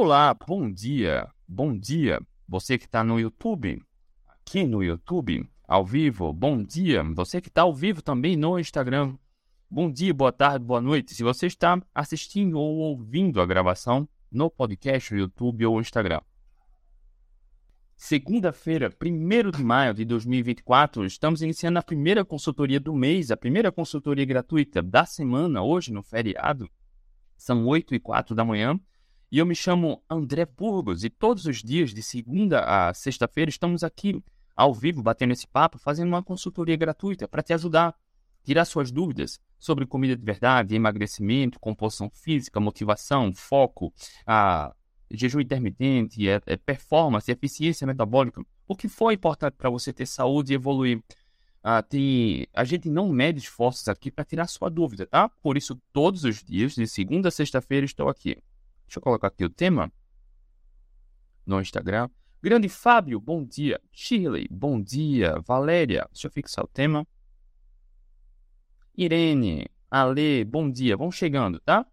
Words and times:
Olá, 0.00 0.32
bom 0.32 0.70
dia, 0.70 1.28
bom 1.48 1.76
dia. 1.76 2.20
Você 2.48 2.78
que 2.78 2.84
está 2.84 3.02
no 3.02 3.18
YouTube, 3.18 3.82
aqui 4.28 4.62
no 4.64 4.80
YouTube, 4.80 5.44
ao 5.66 5.84
vivo, 5.84 6.32
bom 6.32 6.62
dia. 6.62 7.02
Você 7.16 7.40
que 7.40 7.48
está 7.48 7.62
ao 7.62 7.74
vivo 7.74 8.00
também 8.00 8.36
no 8.36 8.60
Instagram, 8.60 9.18
bom 9.68 9.90
dia, 9.90 10.14
boa 10.14 10.30
tarde, 10.30 10.64
boa 10.64 10.80
noite. 10.80 11.16
Se 11.16 11.24
você 11.24 11.48
está 11.48 11.82
assistindo 11.92 12.60
ou 12.60 12.76
ouvindo 12.76 13.40
a 13.40 13.44
gravação 13.44 14.08
no 14.30 14.48
podcast, 14.48 15.12
YouTube 15.12 15.66
ou 15.66 15.80
Instagram. 15.80 16.20
Segunda-feira, 17.96 18.94
1 19.04 19.50
de 19.50 19.64
maio 19.64 19.94
de 19.94 20.04
2024, 20.04 21.04
estamos 21.06 21.42
iniciando 21.42 21.80
a 21.80 21.82
primeira 21.82 22.24
consultoria 22.24 22.78
do 22.78 22.94
mês, 22.94 23.32
a 23.32 23.36
primeira 23.36 23.72
consultoria 23.72 24.24
gratuita 24.24 24.80
da 24.80 25.04
semana, 25.04 25.60
hoje 25.60 25.92
no 25.92 26.04
feriado. 26.04 26.70
São 27.36 27.66
8 27.66 27.96
e 27.96 27.98
4 27.98 28.32
da 28.36 28.44
manhã. 28.44 28.78
E 29.30 29.38
eu 29.38 29.44
me 29.44 29.54
chamo 29.54 30.02
André 30.08 30.46
Burgos 30.46 31.04
e 31.04 31.10
todos 31.10 31.44
os 31.44 31.62
dias, 31.62 31.92
de 31.92 32.02
segunda 32.02 32.60
a 32.60 32.94
sexta-feira, 32.94 33.50
estamos 33.50 33.84
aqui 33.84 34.22
ao 34.56 34.72
vivo 34.72 35.02
batendo 35.02 35.34
esse 35.34 35.46
papo, 35.46 35.78
fazendo 35.78 36.08
uma 36.08 36.22
consultoria 36.22 36.76
gratuita 36.76 37.28
para 37.28 37.42
te 37.42 37.52
ajudar, 37.52 37.94
tirar 38.42 38.64
suas 38.64 38.90
dúvidas 38.90 39.38
sobre 39.58 39.84
comida 39.84 40.16
de 40.16 40.24
verdade, 40.24 40.74
emagrecimento, 40.74 41.60
composição 41.60 42.08
física, 42.08 42.58
motivação, 42.58 43.30
foco, 43.34 43.92
a 44.26 44.74
jejum 45.10 45.40
intermitente, 45.40 46.26
é, 46.26 46.40
é 46.46 46.56
performance, 46.56 47.30
eficiência 47.30 47.86
metabólica, 47.86 48.42
o 48.66 48.74
que 48.74 48.88
for 48.88 49.12
importante 49.12 49.56
para 49.58 49.68
você 49.68 49.92
ter 49.92 50.06
saúde 50.06 50.54
e 50.54 50.56
evoluir. 50.56 51.02
Ah, 51.62 51.84
a 52.54 52.64
gente 52.64 52.88
não 52.88 53.10
mede 53.10 53.40
esforços 53.40 53.88
aqui 53.88 54.10
para 54.10 54.24
tirar 54.24 54.46
sua 54.46 54.70
dúvida, 54.70 55.04
tá? 55.06 55.28
Por 55.28 55.58
isso, 55.58 55.78
todos 55.92 56.24
os 56.24 56.42
dias, 56.42 56.74
de 56.74 56.86
segunda 56.86 57.28
a 57.28 57.32
sexta-feira, 57.32 57.84
estou 57.84 58.08
aqui. 58.08 58.38
Deixa 58.88 58.98
eu 58.98 59.02
colocar 59.02 59.28
aqui 59.28 59.44
o 59.44 59.50
tema 59.50 59.92
no 61.46 61.60
Instagram. 61.60 62.08
Grande 62.42 62.68
Fábio, 62.68 63.20
bom 63.20 63.44
dia. 63.44 63.80
Shirley, 63.92 64.48
bom 64.50 64.80
dia. 64.82 65.40
Valéria, 65.46 66.08
deixa 66.10 66.26
eu 66.26 66.32
fixar 66.32 66.64
o 66.64 66.68
tema. 66.68 67.06
Irene, 68.96 69.68
Ale, 69.90 70.44
bom 70.44 70.70
dia. 70.70 70.96
Vão 70.96 71.12
chegando, 71.12 71.60
tá? 71.60 71.86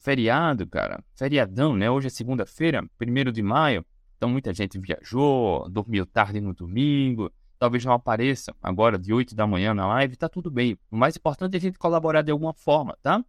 feriado, 0.00 0.66
cara. 0.66 1.04
Feriadão, 1.14 1.76
né? 1.76 1.90
Hoje 1.90 2.08
é 2.08 2.10
segunda-feira, 2.10 2.84
primeiro 2.98 3.30
de 3.30 3.42
maio. 3.42 3.84
Então 4.16 4.28
muita 4.28 4.52
gente 4.52 4.78
viajou, 4.78 5.68
dormiu 5.68 6.04
tarde 6.06 6.40
no 6.40 6.54
domingo. 6.54 7.30
Talvez 7.58 7.84
não 7.84 7.92
apareça 7.92 8.54
agora 8.62 8.98
de 8.98 9.12
8 9.12 9.34
da 9.34 9.46
manhã 9.46 9.74
na 9.74 9.86
live, 9.86 10.16
tá 10.16 10.28
tudo 10.28 10.50
bem. 10.50 10.78
O 10.90 10.96
mais 10.96 11.16
importante 11.16 11.54
é 11.54 11.58
a 11.58 11.60
gente 11.60 11.78
colaborar 11.78 12.22
de 12.22 12.30
alguma 12.30 12.54
forma, 12.54 12.96
tá? 13.02 13.22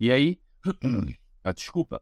E 0.00 0.10
aí, 0.10 0.38
ah, 1.44 1.52
desculpa. 1.52 2.00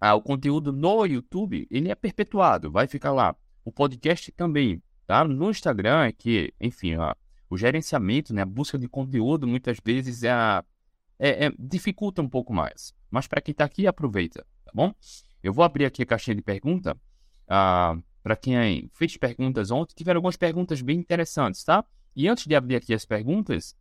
Ah, 0.00 0.14
o 0.14 0.22
conteúdo 0.22 0.72
no 0.72 1.04
YouTube, 1.04 1.66
ele 1.70 1.90
é 1.90 1.94
perpetuado, 1.94 2.70
vai 2.70 2.86
ficar 2.86 3.12
lá. 3.12 3.34
O 3.64 3.72
podcast 3.72 4.30
também, 4.32 4.82
tá? 5.06 5.24
No 5.24 5.50
Instagram 5.50 6.04
é 6.04 6.12
que, 6.12 6.52
enfim, 6.60 6.96
ó, 6.96 7.14
o 7.48 7.56
gerenciamento, 7.56 8.34
né, 8.34 8.42
a 8.42 8.46
busca 8.46 8.78
de 8.78 8.88
conteúdo 8.88 9.46
muitas 9.46 9.78
vezes 9.84 10.22
é, 10.22 10.30
é, 11.18 11.46
é 11.46 11.52
dificulta 11.58 12.20
um 12.20 12.28
pouco 12.28 12.52
mais. 12.52 12.94
Mas 13.10 13.26
para 13.26 13.40
quem 13.40 13.52
está 13.52 13.64
aqui, 13.64 13.86
aproveita, 13.86 14.46
tá 14.64 14.72
bom? 14.74 14.92
Eu 15.42 15.52
vou 15.52 15.64
abrir 15.64 15.84
aqui 15.84 16.02
a 16.02 16.06
caixinha 16.06 16.34
de 16.34 16.42
pergunta. 16.42 16.96
Ah, 17.48 17.96
para 18.22 18.36
quem 18.36 18.90
fez 18.92 19.16
perguntas 19.16 19.70
ontem, 19.70 19.94
tiveram 19.94 20.18
algumas 20.18 20.36
perguntas 20.36 20.82
bem 20.82 20.98
interessantes, 20.98 21.62
tá? 21.62 21.84
E 22.14 22.28
antes 22.28 22.46
de 22.46 22.54
abrir 22.54 22.76
aqui 22.76 22.92
as 22.92 23.04
perguntas, 23.04 23.76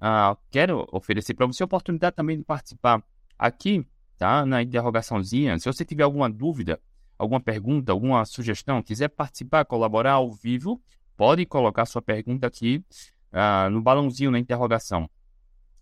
ah, 0.00 0.36
quero 0.50 0.86
oferecer 0.90 1.34
para 1.34 1.46
você 1.46 1.62
a 1.62 1.66
oportunidade 1.66 2.16
também 2.16 2.38
de 2.38 2.44
participar 2.44 3.04
aqui, 3.38 3.86
tá? 4.20 4.44
Na 4.44 4.62
interrogaçãozinha. 4.62 5.58
Se 5.58 5.64
você 5.64 5.82
tiver 5.82 6.02
alguma 6.02 6.28
dúvida, 6.28 6.78
alguma 7.18 7.40
pergunta, 7.40 7.90
alguma 7.90 8.22
sugestão, 8.26 8.82
quiser 8.82 9.08
participar, 9.08 9.64
colaborar 9.64 10.12
ao 10.12 10.30
vivo, 10.30 10.78
pode 11.16 11.46
colocar 11.46 11.86
sua 11.86 12.02
pergunta 12.02 12.46
aqui 12.46 12.84
ah, 13.32 13.70
no 13.70 13.80
balãozinho 13.80 14.30
na 14.30 14.38
interrogação, 14.38 15.08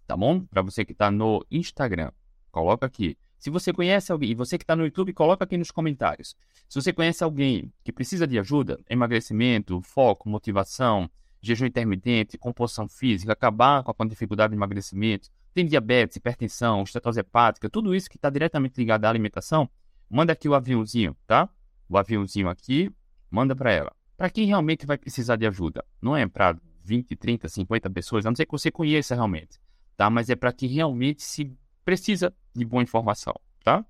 tá 0.06 0.16
bom? 0.16 0.41
Para 0.41 0.62
você 0.62 0.84
que 0.84 0.93
está 0.93 1.10
no 1.10 1.44
Instagram. 1.50 2.12
Coloca 2.53 2.87
aqui. 2.87 3.19
Se 3.41 3.50
você 3.50 3.72
conhece 3.72 4.12
alguém, 4.12 4.31
e 4.31 4.34
você 4.37 4.56
que 4.56 4.62
está 4.62 4.76
no 4.76 4.84
YouTube, 4.84 5.12
coloca 5.12 5.43
aqui 5.43 5.56
nos 5.56 5.72
comentários. 5.72 6.37
Se 6.69 6.81
você 6.81 6.93
conhece 6.93 7.25
alguém 7.25 7.72
que 7.82 7.91
precisa 7.91 8.25
de 8.25 8.38
ajuda, 8.38 8.78
emagrecimento, 8.88 9.82
foco, 9.82 10.28
motivação, 10.28 11.10
jejum 11.43 11.66
intermitente, 11.66 12.38
composição 12.38 12.88
física, 12.88 13.32
acabar 13.32 13.82
com 13.82 14.00
a 14.00 14.06
dificuldade 14.06 14.53
de 14.53 14.56
emagrecimento, 14.56 15.28
tem 15.58 15.66
diabetes, 15.66 16.16
hipertensão, 16.16 16.84
estetose 16.84 17.19
hepática, 17.19 17.69
tudo 17.69 17.92
isso 17.92 18.08
que 18.08 18.16
está 18.16 18.30
diretamente 18.30 18.78
ligado 18.78 19.04
à 19.04 19.08
alimentação, 19.08 19.69
manda 20.08 20.32
aqui 20.32 20.48
o 20.48 20.54
aviãozinho, 20.54 21.16
tá? 21.26 21.48
O 21.88 21.98
aviãozinho 21.98 22.48
aqui, 22.48 22.94
manda 23.28 23.56
para 23.56 23.72
ela. 23.72 23.92
Para 24.16 24.30
quem 24.30 24.46
realmente 24.46 24.86
vai 24.86 24.96
precisar 24.96 25.34
de 25.34 25.44
ajuda. 25.48 25.84
Não 26.00 26.16
é 26.16 26.28
para 26.28 26.56
20, 26.84 27.16
30, 27.16 27.48
50 27.48 27.91
pessoas, 27.91 28.24
a 28.24 28.30
não 28.30 28.36
ser 28.36 28.46
que 28.46 28.52
você 28.52 28.70
conheça 28.70 29.16
realmente, 29.16 29.58
tá? 29.96 30.08
Mas 30.08 30.30
é 30.30 30.36
para 30.36 30.52
quem 30.52 30.69
realmente 30.69 31.24
se 31.24 31.52
precisa 31.84 32.32
de 32.54 32.64
boa 32.64 32.84
informação, 32.84 33.34
tá? 33.64 33.84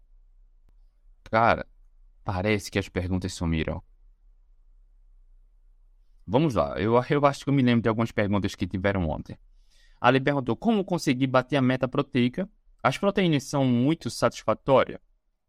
Cara, 1.25 1.67
parece 2.25 2.71
que 2.71 2.79
as 2.79 2.89
perguntas 2.89 3.35
sumiram. 3.35 3.83
Vamos 6.27 6.55
lá, 6.55 6.81
eu, 6.81 6.95
eu 7.11 7.27
acho 7.27 7.45
que 7.45 7.51
eu 7.51 7.55
me 7.55 7.61
lembro 7.61 7.83
de 7.83 7.91
algumas 7.91 8.11
perguntas 8.11 8.55
que 8.55 8.67
tiveram 8.67 9.07
ontem. 9.07 9.37
Ali 10.01 10.21
perguntou 10.21 10.57
como 10.57 10.85
conseguir 10.85 11.27
bater 11.27 11.57
a 11.57 11.63
meta 11.63 11.89
proteica. 11.89 12.49
As 12.83 12.97
proteínas 12.97 13.45
são 13.45 13.65
muito 13.65 14.09
satisfatórias. 14.11 15.01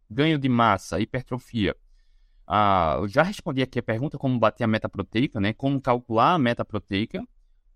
Ganho 0.09 0.39
de 0.39 0.49
massa, 0.49 0.99
hipertrofia. 0.99 1.75
Ah, 2.47 2.97
eu 2.99 3.07
já 3.07 3.21
respondi 3.21 3.61
aqui 3.61 3.77
a 3.77 3.83
pergunta 3.83 4.17
como 4.17 4.39
bater 4.39 4.63
a 4.63 4.67
meta 4.67 4.89
proteica, 4.89 5.39
né? 5.39 5.53
Como 5.53 5.79
calcular 5.79 6.33
a 6.33 6.39
meta 6.39 6.65
proteica. 6.65 7.23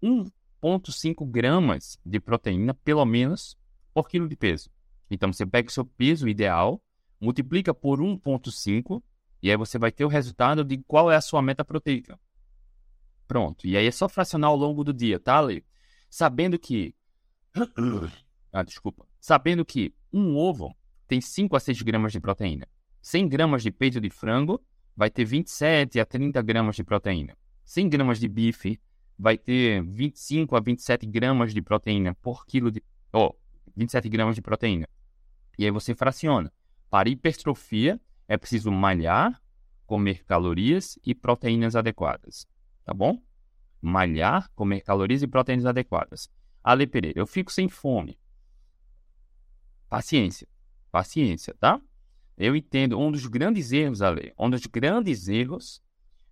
1,5 0.02 1.30
gramas 1.30 2.00
de 2.04 2.20
proteína, 2.20 2.74
pelo 2.74 3.06
menos, 3.06 3.56
por 3.94 4.10
quilo 4.10 4.28
de 4.28 4.36
peso. 4.36 4.72
Então, 5.12 5.32
você 5.32 5.46
pega 5.46 5.70
o 5.70 5.72
seu 5.72 5.86
peso 5.86 6.28
ideal, 6.28 6.82
multiplica 7.22 7.72
por 7.72 8.02
1,5 8.02 9.04
e 9.44 9.52
aí 9.52 9.58
você 9.58 9.78
vai 9.78 9.92
ter 9.92 10.06
o 10.06 10.08
resultado 10.08 10.64
de 10.64 10.78
qual 10.88 11.12
é 11.12 11.16
a 11.16 11.22
sua 11.22 11.42
meta 11.42 11.64
proteica. 11.64 12.20
Pronto. 13.28 13.68
E 13.68 13.78
aí 13.78 13.86
é 13.86 13.92
só 13.92 14.10
fracionar 14.10 14.50
ao 14.50 14.56
longo 14.56 14.84
do 14.84 14.94
dia, 14.94 15.20
tá, 15.20 15.38
Ale? 15.38 15.66
Sabendo 16.14 16.60
que. 16.60 16.94
Ah, 18.56 18.62
desculpa. 18.62 19.04
Sabendo 19.20 19.66
que 19.66 19.96
um 20.14 20.38
ovo 20.38 20.78
tem 21.08 21.20
5 21.20 21.56
a 21.56 21.60
6 21.60 21.82
gramas 21.82 22.12
de 22.12 22.20
proteína. 22.20 22.68
100 23.02 23.28
gramas 23.28 23.64
de 23.64 23.72
peito 23.72 24.00
de 24.00 24.12
frango 24.12 24.64
vai 24.96 25.10
ter 25.10 25.26
27 25.26 26.00
a 26.00 26.06
30 26.06 26.40
gramas 26.44 26.76
de 26.76 26.84
proteína. 26.84 27.36
100 27.66 27.90
gramas 27.90 28.20
de 28.20 28.28
bife 28.28 28.80
vai 29.18 29.40
ter 29.40 29.82
25 29.84 30.56
a 30.56 30.60
27 30.60 31.08
gramas 31.08 31.52
de 31.52 31.64
proteína 31.64 32.14
por 32.22 32.46
quilo 32.46 32.70
de. 32.70 32.84
Oh, 33.12 33.34
27 33.76 34.08
gramas 34.08 34.36
de 34.36 34.42
proteína. 34.44 34.88
E 35.58 35.66
aí 35.66 35.72
você 35.72 35.96
fraciona. 35.96 36.54
Para 36.92 37.10
hipertrofia, 37.10 38.00
é 38.28 38.38
preciso 38.38 38.72
malhar, 38.72 39.42
comer 39.88 40.24
calorias 40.26 41.00
e 41.04 41.16
proteínas 41.16 41.76
adequadas. 41.76 42.46
Tá 42.86 42.94
bom? 42.94 43.20
Malhar, 43.86 44.50
comer 44.56 44.80
calorias 44.80 45.22
e 45.22 45.28
proteínas 45.28 45.66
adequadas. 45.66 46.30
Ale 46.64 46.88
Pereira, 46.88 47.20
eu 47.20 47.28
fico 47.28 47.52
sem 47.52 47.68
fome. 47.68 48.18
Paciência. 49.90 50.48
Paciência, 50.90 51.54
tá? 51.60 51.82
Eu 52.38 52.56
entendo 52.56 52.98
um 52.98 53.12
dos 53.12 53.28
grandes 53.28 53.74
erros, 53.74 54.02
Ale, 54.02 54.34
um 54.40 54.50
dos 54.50 54.66
grandes 54.66 55.28
erros 55.28 55.84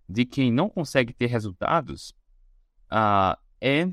de 0.08 0.26
quem 0.26 0.52
não 0.52 0.70
consegue 0.70 1.14
ter 1.14 1.26
resultados 1.26 2.16
uh, 2.90 3.38
é 3.60 3.92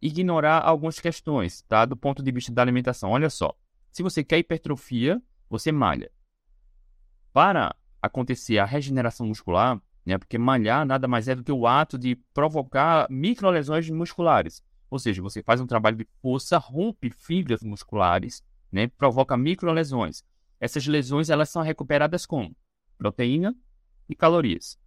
ignorar 0.00 0.60
algumas 0.60 1.00
questões, 1.00 1.62
tá? 1.62 1.86
Do 1.86 1.96
ponto 1.96 2.22
de 2.22 2.30
vista 2.30 2.52
da 2.52 2.60
alimentação. 2.60 3.10
Olha 3.10 3.30
só, 3.30 3.56
se 3.90 4.02
você 4.02 4.22
quer 4.22 4.38
hipertrofia, 4.38 5.20
você 5.48 5.72
malha. 5.72 6.10
Para 7.32 7.74
acontecer 8.02 8.58
a 8.58 8.66
regeneração 8.66 9.26
muscular, 9.26 9.80
né? 10.04 10.18
Porque 10.18 10.38
malhar 10.38 10.84
nada 10.86 11.06
mais 11.06 11.28
é 11.28 11.34
do 11.34 11.44
que 11.44 11.52
o 11.52 11.66
ato 11.66 11.98
de 11.98 12.16
provocar 12.34 13.06
microlesões 13.10 13.88
musculares. 13.90 14.62
Ou 14.90 14.98
seja, 14.98 15.22
você 15.22 15.42
faz 15.42 15.60
um 15.60 15.66
trabalho 15.66 15.96
de 15.96 16.06
força, 16.20 16.58
rompe 16.58 17.10
fibras 17.10 17.62
musculares, 17.62 18.42
né? 18.70 18.88
Provoca 18.88 19.36
microlesões. 19.36 20.22
Essas 20.60 20.86
lesões 20.86 21.30
elas 21.30 21.50
são 21.50 21.62
recuperadas 21.62 22.26
com 22.26 22.54
proteína 22.98 23.54
e 24.08 24.14
calorias. 24.14 24.78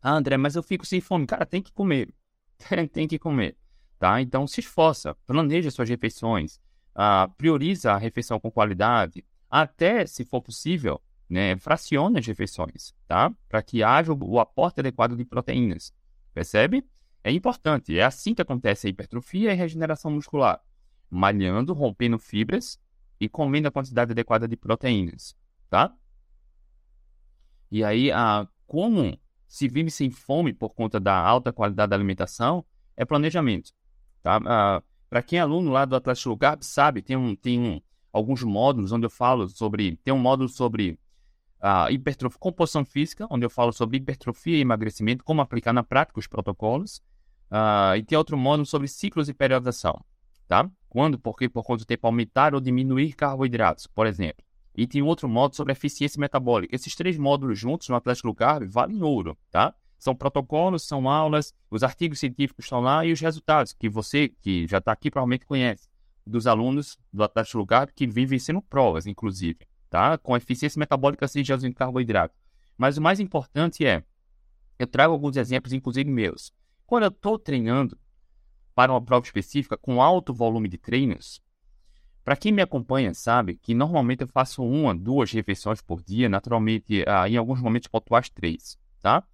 Ah, 0.00 0.12
André, 0.12 0.36
mas 0.36 0.54
eu 0.54 0.62
fico 0.62 0.86
sem 0.86 1.00
fome. 1.00 1.26
Cara, 1.26 1.46
tem 1.46 1.62
que 1.62 1.72
comer. 1.72 2.12
tem 2.92 3.08
que 3.08 3.18
comer 3.18 3.56
tá? 3.98 4.20
Então 4.20 4.46
se 4.46 4.60
esforça, 4.60 5.14
planeja 5.26 5.70
suas 5.70 5.88
refeições, 5.88 6.56
uh, 6.94 7.30
prioriza 7.36 7.92
a 7.92 7.98
refeição 7.98 8.38
com 8.38 8.50
qualidade, 8.50 9.24
até, 9.50 10.06
se 10.06 10.24
for 10.24 10.42
possível, 10.42 11.00
né, 11.28 11.56
fraciona 11.56 12.18
as 12.18 12.26
refeições, 12.26 12.94
tá? 13.06 13.32
Para 13.48 13.62
que 13.62 13.82
haja 13.82 14.12
o, 14.12 14.38
aporte 14.38 14.80
adequado 14.80 15.16
de 15.16 15.24
proteínas, 15.24 15.92
percebe? 16.32 16.84
É 17.24 17.32
importante, 17.32 17.98
é 17.98 18.04
assim 18.04 18.34
que 18.34 18.42
acontece 18.42 18.86
a 18.86 18.90
hipertrofia 18.90 19.52
e 19.52 19.56
regeneração 19.56 20.10
muscular, 20.10 20.60
malhando, 21.10 21.72
rompendo 21.72 22.18
fibras 22.18 22.80
e 23.18 23.28
comendo 23.28 23.66
a 23.66 23.72
quantidade 23.72 24.12
adequada 24.12 24.46
de 24.46 24.56
proteínas, 24.56 25.36
tá? 25.68 25.92
E 27.70 27.82
aí, 27.82 28.12
ah, 28.12 28.46
como 28.66 29.18
se 29.46 29.68
vive 29.68 29.90
sem 29.90 30.10
fome 30.10 30.52
por 30.52 30.74
conta 30.74 31.00
da 31.00 31.16
alta 31.16 31.52
qualidade 31.52 31.90
da 31.90 31.96
alimentação, 31.96 32.64
é 32.96 33.04
planejamento. 33.04 33.72
Tá? 34.22 34.82
Para 35.08 35.22
quem 35.22 35.38
é 35.38 35.42
aluno 35.42 35.70
lá 35.70 35.84
do 35.84 35.94
Atlético 35.94 36.30
Lugar, 36.30 36.58
sabe, 36.60 37.02
tem, 37.02 37.16
um, 37.16 37.34
tem 37.36 37.60
um, 37.60 37.80
alguns 38.12 38.42
módulos 38.42 38.92
onde 38.92 39.06
eu 39.06 39.10
falo 39.10 39.48
sobre. 39.48 39.96
Tem 39.96 40.12
um 40.12 40.18
módulo 40.18 40.48
sobre 40.48 40.98
a 41.60 41.90
hipertrofia, 41.90 42.38
composição 42.38 42.84
física, 42.84 43.26
onde 43.30 43.44
eu 43.44 43.50
falo 43.50 43.72
sobre 43.72 43.96
hipertrofia 43.96 44.56
e 44.56 44.60
emagrecimento, 44.60 45.24
como 45.24 45.40
aplicar 45.40 45.72
na 45.72 45.82
prática 45.82 46.18
os 46.18 46.26
protocolos. 46.26 46.98
Uh, 47.50 47.96
e 47.96 48.02
tem 48.02 48.18
outro 48.18 48.36
módulo 48.36 48.66
sobre 48.66 48.88
ciclos 48.88 49.26
de 49.26 49.34
periodização, 49.34 50.00
tá? 50.48 50.68
Quando, 50.88 51.18
porque 51.18 51.48
por 51.48 51.62
quanto 51.62 51.86
tempo 51.86 52.06
aumentar 52.06 52.54
ou 52.54 52.60
diminuir 52.60 53.12
carboidratos, 53.12 53.86
por 53.86 54.06
exemplo. 54.06 54.44
E 54.74 54.86
tem 54.86 55.00
outro 55.00 55.28
módulo 55.28 55.56
sobre 55.56 55.72
eficiência 55.72 56.20
metabólica. 56.20 56.74
Esses 56.74 56.94
três 56.94 57.16
módulos 57.16 57.58
juntos 57.58 57.88
no 57.88 57.96
Atlético 57.96 58.34
Carb 58.34 58.68
valem 58.68 59.02
ouro, 59.02 59.38
tá? 59.50 59.74
São 59.98 60.14
protocolos, 60.14 60.82
são 60.82 61.08
aulas, 61.08 61.54
os 61.70 61.82
artigos 61.82 62.18
científicos 62.18 62.66
estão 62.66 62.80
lá 62.80 63.06
e 63.06 63.12
os 63.12 63.20
resultados 63.20 63.72
que 63.72 63.88
você, 63.88 64.28
que 64.28 64.66
já 64.66 64.78
está 64.78 64.92
aqui, 64.92 65.10
provavelmente 65.10 65.46
conhece, 65.46 65.88
dos 66.26 66.46
alunos 66.46 66.98
do 67.12 67.22
Atlético 67.22 67.64
Carb 67.64 67.90
que 67.94 68.06
vivem 68.06 68.38
sendo 68.38 68.60
provas, 68.60 69.06
inclusive 69.06 69.60
tá? 69.96 70.18
Com 70.18 70.36
eficiência 70.36 70.78
metabólica 70.78 71.26
sem 71.26 71.42
de 71.42 71.72
carboidrato. 71.72 72.34
Mas 72.76 72.98
o 72.98 73.02
mais 73.02 73.18
importante 73.18 73.86
é, 73.86 74.04
eu 74.78 74.86
trago 74.86 75.14
alguns 75.14 75.38
exemplos, 75.38 75.72
inclusive 75.72 76.10
meus. 76.10 76.52
Quando 76.84 77.04
eu 77.04 77.08
estou 77.08 77.38
treinando 77.38 77.98
para 78.74 78.92
uma 78.92 79.00
prova 79.00 79.24
específica 79.24 79.74
com 79.74 80.02
alto 80.02 80.34
volume 80.34 80.68
de 80.68 80.76
treinos, 80.76 81.40
para 82.22 82.36
quem 82.36 82.52
me 82.52 82.60
acompanha 82.60 83.14
sabe 83.14 83.56
que 83.56 83.72
normalmente 83.72 84.20
eu 84.20 84.28
faço 84.28 84.62
uma, 84.62 84.94
duas 84.94 85.32
refeições 85.32 85.80
por 85.80 86.02
dia, 86.02 86.28
naturalmente, 86.28 87.02
ah, 87.08 87.26
em 87.26 87.38
alguns 87.38 87.62
momentos 87.62 87.88
pontuais 87.88 88.28
três, 88.28 88.78
tá? 89.00 89.24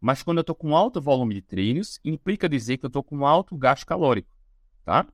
Mas 0.00 0.24
quando 0.24 0.38
eu 0.38 0.42
estou 0.42 0.56
com 0.56 0.74
alto 0.74 1.00
volume 1.00 1.34
de 1.34 1.42
treinos, 1.42 2.00
implica 2.04 2.48
dizer 2.48 2.78
que 2.78 2.84
eu 2.84 2.88
estou 2.88 3.04
com 3.04 3.24
alto 3.24 3.56
gasto 3.56 3.86
calórico, 3.86 4.34
tá? 4.84 5.06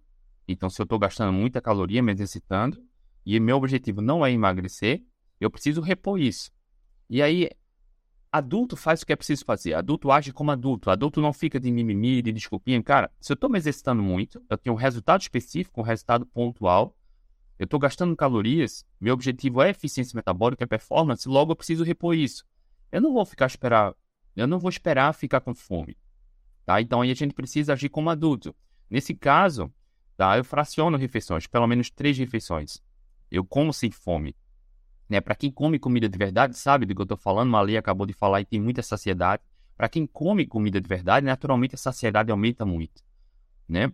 Então, 0.49 0.71
se 0.71 0.81
eu 0.81 0.85
estou 0.85 0.99
gastando 0.99 1.35
muita 1.35 1.61
caloria 1.61 2.03
me 2.03 2.13
exercitando, 2.13 2.83
e 3.27 3.41
meu 3.41 3.57
objetivo 3.57 4.01
não 4.01 4.25
é 4.25 4.31
emagrecer, 4.31 5.03
eu 5.41 5.51
preciso 5.51 5.81
repor 5.81 6.21
isso. 6.21 6.51
E 7.11 7.21
aí, 7.21 7.51
adulto 8.31 8.77
faz 8.77 9.03
o 9.03 9.07
que 9.07 9.13
é 9.13 9.17
preciso 9.17 9.45
fazer. 9.45 9.75
Adulto 9.75 10.11
age 10.13 10.33
como 10.33 10.51
adulto. 10.51 10.91
Adulto 10.91 11.21
não 11.21 11.33
fica 11.33 11.59
de 11.59 11.71
mimimi, 11.71 12.23
de 12.23 12.33
desculpinha. 12.33 12.83
Cara, 12.83 13.11
se 13.21 13.33
eu 13.33 13.35
estou 13.35 13.51
me 13.51 13.59
exercitando 13.59 14.03
muito, 14.03 14.41
eu 14.49 14.57
tenho 14.57 14.75
um 14.75 14.79
resultado 14.79 15.21
específico, 15.21 15.81
um 15.81 15.85
resultado 15.85 16.25
pontual, 16.25 16.97
eu 17.59 17.65
estou 17.65 17.81
gastando 17.81 18.15
calorias, 18.15 18.85
meu 19.01 19.15
objetivo 19.15 19.63
é 19.63 19.71
eficiência 19.71 20.15
metabólica, 20.15 20.65
é 20.65 20.67
performance, 20.67 21.27
logo 21.27 21.53
eu 21.53 21.57
preciso 21.57 21.83
repor 21.83 22.15
isso. 22.15 22.45
Eu 22.93 23.01
não 23.01 23.13
vou 23.13 23.25
ficar 23.25 23.47
esperar, 23.47 23.95
eu 24.37 24.47
não 24.47 24.59
vou 24.59 24.69
esperar 24.69 25.13
ficar 25.15 25.41
com 25.41 25.55
fome. 25.55 25.97
Tá? 26.67 26.81
Então 26.81 27.01
aí 27.01 27.11
a 27.11 27.15
gente 27.15 27.35
precisa 27.35 27.73
agir 27.73 27.89
como 27.89 28.11
adulto. 28.11 28.55
Nesse 28.91 29.15
caso, 29.15 29.73
tá, 30.17 30.37
eu 30.37 30.45
fraciono 30.45 30.99
refeições, 30.99 31.47
pelo 31.47 31.67
menos 31.67 31.91
três 31.91 32.19
refeições. 32.19 32.83
Eu 33.31 33.45
como 33.45 33.73
sem 33.73 33.91
fome. 33.91 34.35
Né? 35.09 35.21
Para 35.21 35.35
quem 35.35 35.51
come 35.51 35.79
comida 35.79 36.09
de 36.09 36.19
verdade, 36.19 36.59
sabe 36.59 36.87
do 36.87 36.95
que 36.95 37.01
eu 37.01 37.05
estou 37.05 37.19
falando. 37.19 37.51
Malê 37.51 37.77
acabou 37.77 38.07
de 38.07 38.13
falar 38.13 38.41
e 38.41 38.45
tem 38.45 38.61
muita 38.61 38.83
saciedade. 38.83 39.43
Para 39.77 39.89
quem 39.89 40.07
come 40.07 40.47
comida 40.47 40.81
de 40.81 40.89
verdade, 40.89 41.27
naturalmente 41.27 41.75
a 41.75 41.79
saciedade 41.79 42.31
aumenta 42.31 42.65
muito. 42.65 43.03
Né? 43.69 43.93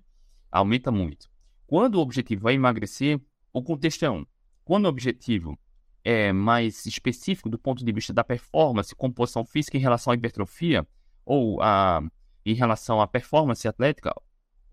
Aumenta 0.51 0.91
muito. 0.91 1.31
Quando 1.67 1.97
o 1.97 2.01
objetivo 2.01 2.49
é 2.49 2.55
emagrecer, 2.55 3.21
o 3.53 3.63
contexto 3.63 4.05
é 4.05 4.11
um. 4.11 4.25
Quando 4.65 4.85
o 4.85 4.89
objetivo 4.89 5.59
é 6.05 6.33
mais 6.33 6.87
específico 6.87 7.49
do 7.49 7.59
ponto 7.59 7.85
de 7.85 7.93
vista 7.93 8.13
da 8.13 8.25
performance, 8.25 8.95
composição 8.95 9.45
física 9.45 9.77
em 9.77 9.81
relação 9.81 10.13
à 10.13 10.17
hipertrofia 10.17 10.87
ou 11.25 11.61
a, 11.63 12.03
em 12.45 12.55
relação 12.55 13.01
à 13.01 13.07
performance 13.07 13.67
atlética, 13.67 14.15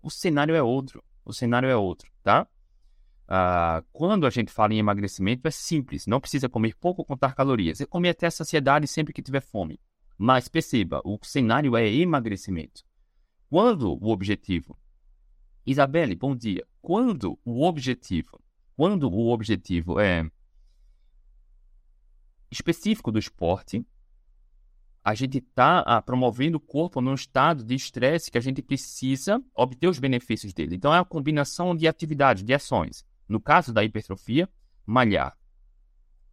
o 0.02 0.10
cenário 0.10 0.54
é 0.54 0.62
outro. 0.62 1.02
O 1.24 1.32
cenário 1.32 1.68
é 1.68 1.76
outro, 1.76 2.10
tá? 2.22 2.46
Uh, 3.30 3.86
quando 3.92 4.26
a 4.26 4.30
gente 4.30 4.50
fala 4.50 4.74
em 4.74 4.78
emagrecimento, 4.78 5.46
é 5.46 5.52
simples. 5.52 6.04
Não 6.06 6.20
precisa 6.20 6.48
comer 6.48 6.74
pouco 6.74 7.02
ou 7.02 7.06
contar 7.06 7.34
calorias. 7.34 7.80
É 7.80 7.86
comer 7.86 8.08
até 8.08 8.26
a 8.26 8.30
saciedade 8.30 8.88
sempre 8.88 9.12
que 9.12 9.22
tiver 9.22 9.40
fome. 9.40 9.78
Mas 10.18 10.48
perceba, 10.48 11.00
o 11.04 11.16
cenário 11.22 11.76
é 11.76 11.88
emagrecimento. 11.88 12.82
Quando 13.48 13.92
o 13.92 14.10
objetivo... 14.10 14.76
Isabelle, 15.64 16.16
bom 16.16 16.34
dia. 16.34 16.66
Quando 16.82 17.38
o 17.44 17.62
objetivo... 17.62 18.42
Quando 18.76 19.08
o 19.08 19.28
objetivo 19.28 20.00
é 20.00 20.28
específico 22.50 23.12
do 23.12 23.18
esporte, 23.18 23.86
a 25.04 25.14
gente 25.14 25.38
está 25.38 25.80
ah, 25.80 26.02
promovendo 26.02 26.56
o 26.56 26.60
corpo 26.60 27.00
num 27.00 27.14
estado 27.14 27.62
de 27.62 27.74
estresse 27.74 28.30
que 28.30 28.38
a 28.38 28.40
gente 28.40 28.60
precisa 28.60 29.40
obter 29.54 29.86
os 29.86 29.98
benefícios 29.98 30.52
dele. 30.52 30.76
Então, 30.76 30.92
é 30.92 30.98
a 30.98 31.04
combinação 31.04 31.76
de 31.76 31.86
atividades, 31.86 32.42
de 32.42 32.52
ações. 32.52 33.04
No 33.30 33.40
caso 33.40 33.72
da 33.72 33.84
hipertrofia, 33.84 34.48
malhar. 34.84 35.38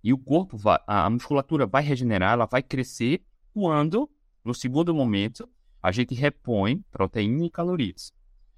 E 0.04 0.12
o 0.12 0.18
corpo, 0.18 0.58
vai, 0.58 0.80
a 0.88 1.08
musculatura 1.08 1.68
vai 1.68 1.84
regenerar, 1.84 2.34
ela 2.34 2.48
vai 2.48 2.64
crescer 2.64 3.24
quando, 3.54 4.10
no 4.44 4.52
segundo 4.52 4.96
momento, 4.96 5.48
a 5.80 5.92
gente 5.92 6.16
repõe 6.16 6.84
proteína 6.92 7.46
e 7.46 7.52
calorias. 7.52 8.12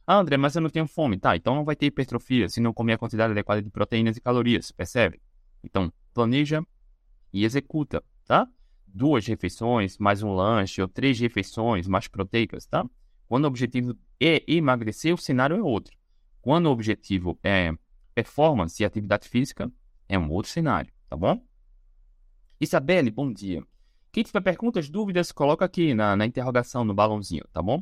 Ah, 0.08 0.20
André, 0.20 0.38
mas 0.38 0.56
eu 0.56 0.62
não 0.62 0.70
tenho 0.70 0.88
fome. 0.88 1.18
Tá, 1.18 1.36
então 1.36 1.54
não 1.54 1.66
vai 1.66 1.76
ter 1.76 1.88
hipertrofia 1.88 2.48
se 2.48 2.62
não 2.62 2.72
comer 2.72 2.94
a 2.94 2.98
quantidade 2.98 3.32
adequada 3.32 3.62
de 3.62 3.70
proteínas 3.70 4.16
e 4.16 4.22
calorias, 4.22 4.72
percebe? 4.72 5.22
Então, 5.62 5.92
planeja 6.14 6.64
e 7.34 7.44
executa, 7.44 8.02
tá? 8.26 8.48
Duas 8.88 9.28
refeições, 9.28 9.98
mais 9.98 10.24
um 10.24 10.34
lanche, 10.34 10.82
ou 10.82 10.88
três 10.88 11.20
refeições 11.20 11.90
mais 11.90 12.08
proteicas, 12.08 12.66
tá? 12.66 12.90
Quando 13.28 13.44
o 13.44 13.48
objetivo 13.48 13.98
é 14.18 14.42
emagrecer, 14.48 15.14
o 15.14 15.18
cenário 15.18 15.58
é 15.58 15.62
outro. 15.62 15.94
Quando 16.42 16.68
o 16.68 16.72
objetivo 16.72 17.38
é 17.44 17.74
performance 18.20 18.82
e 18.82 18.86
atividade 18.86 19.30
física 19.30 19.72
é 20.08 20.20
um 20.20 20.30
outro 20.30 20.52
cenário, 20.52 20.92
tá 21.10 21.16
bom? 21.16 21.42
Isabelle, 22.60 23.10
bom 23.10 23.32
dia. 23.32 23.64
Quem 24.12 24.24
tiver 24.24 24.42
perguntas, 24.42 24.90
dúvidas, 24.90 25.32
coloca 25.32 25.64
aqui 25.64 25.94
na, 25.94 26.16
na 26.18 26.26
interrogação, 26.26 26.84
no 26.84 26.94
balãozinho, 26.94 27.46
tá 27.54 27.62
bom? 27.62 27.82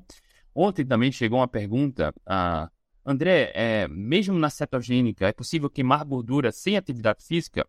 Ontem 0.54 0.86
também 0.86 1.12
chegou 1.12 1.40
uma 1.40 1.48
pergunta, 1.48 2.14
ah, 2.26 2.70
André, 3.04 3.52
é, 3.56 3.88
mesmo 3.88 4.38
na 4.38 4.50
cetogênica, 4.50 5.28
é 5.28 5.32
possível 5.32 5.70
queimar 5.70 6.04
gordura 6.06 6.52
sem 6.52 6.78
atividade 6.78 7.24
física? 7.24 7.66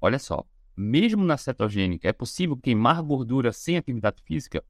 Olha 0.00 0.18
só, 0.18 0.44
mesmo 0.76 1.24
na 1.24 1.36
cetogênica, 1.36 2.08
é 2.08 2.12
possível 2.12 2.56
queimar 2.56 3.00
gordura 3.02 3.52
sem 3.52 3.76
atividade 3.76 4.20
física? 4.24 4.64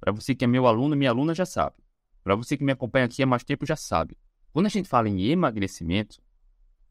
Para 0.00 0.12
você 0.12 0.34
que 0.34 0.44
é 0.44 0.48
meu 0.48 0.66
aluno, 0.66 0.96
minha 0.96 1.10
aluna 1.10 1.34
já 1.34 1.44
sabe. 1.44 1.76
Para 2.24 2.34
você 2.34 2.56
que 2.56 2.64
me 2.64 2.72
acompanha 2.72 3.04
aqui 3.04 3.22
há 3.22 3.26
mais 3.26 3.44
tempo, 3.44 3.66
já 3.66 3.76
sabe. 3.76 4.16
Quando 4.52 4.66
a 4.66 4.68
gente 4.68 4.88
fala 4.88 5.08
em 5.08 5.22
emagrecimento, 5.22 6.20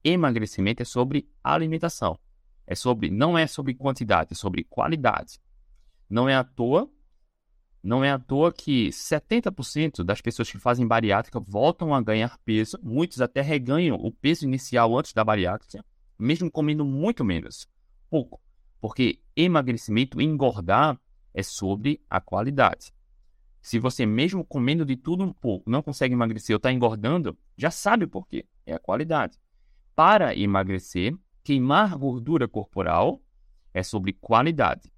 emagrecimento 0.04 0.82
é 0.82 0.86
sobre 0.86 1.30
alimentação. 1.44 2.20
É 2.66 2.74
sobre, 2.74 3.12
não 3.12 3.38
é 3.38 3.46
sobre 3.46 3.74
quantidade, 3.76 4.34
é 4.34 4.36
sobre 4.36 4.64
qualidade. 4.64 5.40
Não 6.10 6.28
é 6.28 6.36
à 6.36 6.44
toa, 6.44 6.90
não 7.84 8.04
é 8.04 8.12
à 8.12 8.18
toa 8.18 8.52
que 8.52 8.90
70% 8.90 10.04
das 10.04 10.22
pessoas 10.22 10.52
que 10.52 10.58
fazem 10.58 10.88
bariátrica 10.88 11.40
voltam 11.40 11.94
a 11.94 12.02
ganhar 12.02 12.38
peso, 12.40 12.80
muitos 12.82 13.22
até 13.22 13.42
reganham 13.42 13.96
o 13.96 14.12
peso 14.12 14.46
inicial 14.46 14.98
antes 14.98 15.14
da 15.14 15.24
bariátrica, 15.24 15.84
mesmo 16.18 16.50
comendo 16.50 16.86
muito 16.86 17.24
menos. 17.24 17.68
Pouco. 18.10 18.42
Porque 18.80 19.22
emagrecimento, 19.36 20.20
engordar, 20.20 21.00
é 21.34 21.44
sobre 21.44 22.02
a 22.10 22.20
qualidade. 22.20 22.92
Se 23.62 23.78
você, 23.78 24.06
mesmo 24.06 24.44
comendo 24.44 24.84
de 24.84 24.96
tudo 24.96 25.24
um 25.24 25.32
pouco, 25.32 25.70
não 25.70 25.84
consegue 25.84 26.14
emagrecer 26.14 26.56
ou 26.56 26.58
está 26.58 26.72
engordando, 26.72 27.38
já 27.56 27.70
sabe 27.70 28.08
por 28.08 28.28
quê. 28.28 28.46
É 28.66 28.74
a 28.74 28.80
qualidade. 28.80 29.40
Para 29.96 30.36
emagrecer, 30.36 31.16
queimar 31.44 31.98
gordura 31.98 32.48
corporal 32.48 33.22
é 33.74 33.84
sobre 33.84 34.14
qualidade. 34.14 34.92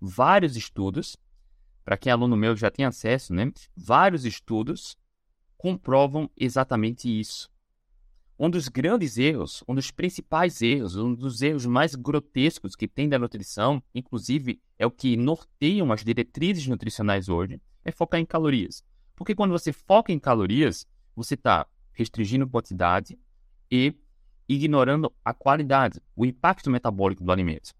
Vários 0.00 0.56
estudos, 0.56 1.16
para 1.84 1.96
quem 1.96 2.10
é 2.10 2.12
aluno 2.12 2.36
meu 2.36 2.56
já 2.56 2.70
tem 2.70 2.84
acesso, 2.84 3.32
né? 3.32 3.52
Vários 3.76 4.24
estudos 4.24 4.96
comprovam 5.56 6.28
exatamente 6.36 7.08
isso. 7.08 7.48
Um 8.38 8.50
dos 8.50 8.68
grandes 8.68 9.16
erros, 9.16 9.64
um 9.66 9.74
dos 9.74 9.90
principais 9.90 10.60
erros, 10.60 10.94
um 10.94 11.14
dos 11.14 11.40
erros 11.40 11.64
mais 11.64 11.94
grotescos 11.94 12.76
que 12.76 12.86
tem 12.86 13.08
da 13.08 13.18
nutrição, 13.18 13.82
inclusive 13.94 14.60
é 14.78 14.84
o 14.84 14.90
que 14.90 15.16
norteiam 15.16 15.90
as 15.90 16.04
diretrizes 16.04 16.66
nutricionais 16.66 17.30
hoje, 17.30 17.58
é 17.82 17.90
focar 17.90 18.20
em 18.20 18.26
calorias. 18.26 18.84
Porque 19.14 19.34
quando 19.34 19.52
você 19.52 19.72
foca 19.72 20.12
em 20.12 20.18
calorias, 20.18 20.86
você 21.14 21.32
está 21.32 21.66
restringindo 21.94 22.46
quantidade 22.46 23.18
e 23.70 23.94
ignorando 24.46 25.10
a 25.24 25.32
qualidade, 25.32 26.02
o 26.14 26.26
impacto 26.26 26.70
metabólico 26.70 27.24
do 27.24 27.32
alimento. 27.32 27.72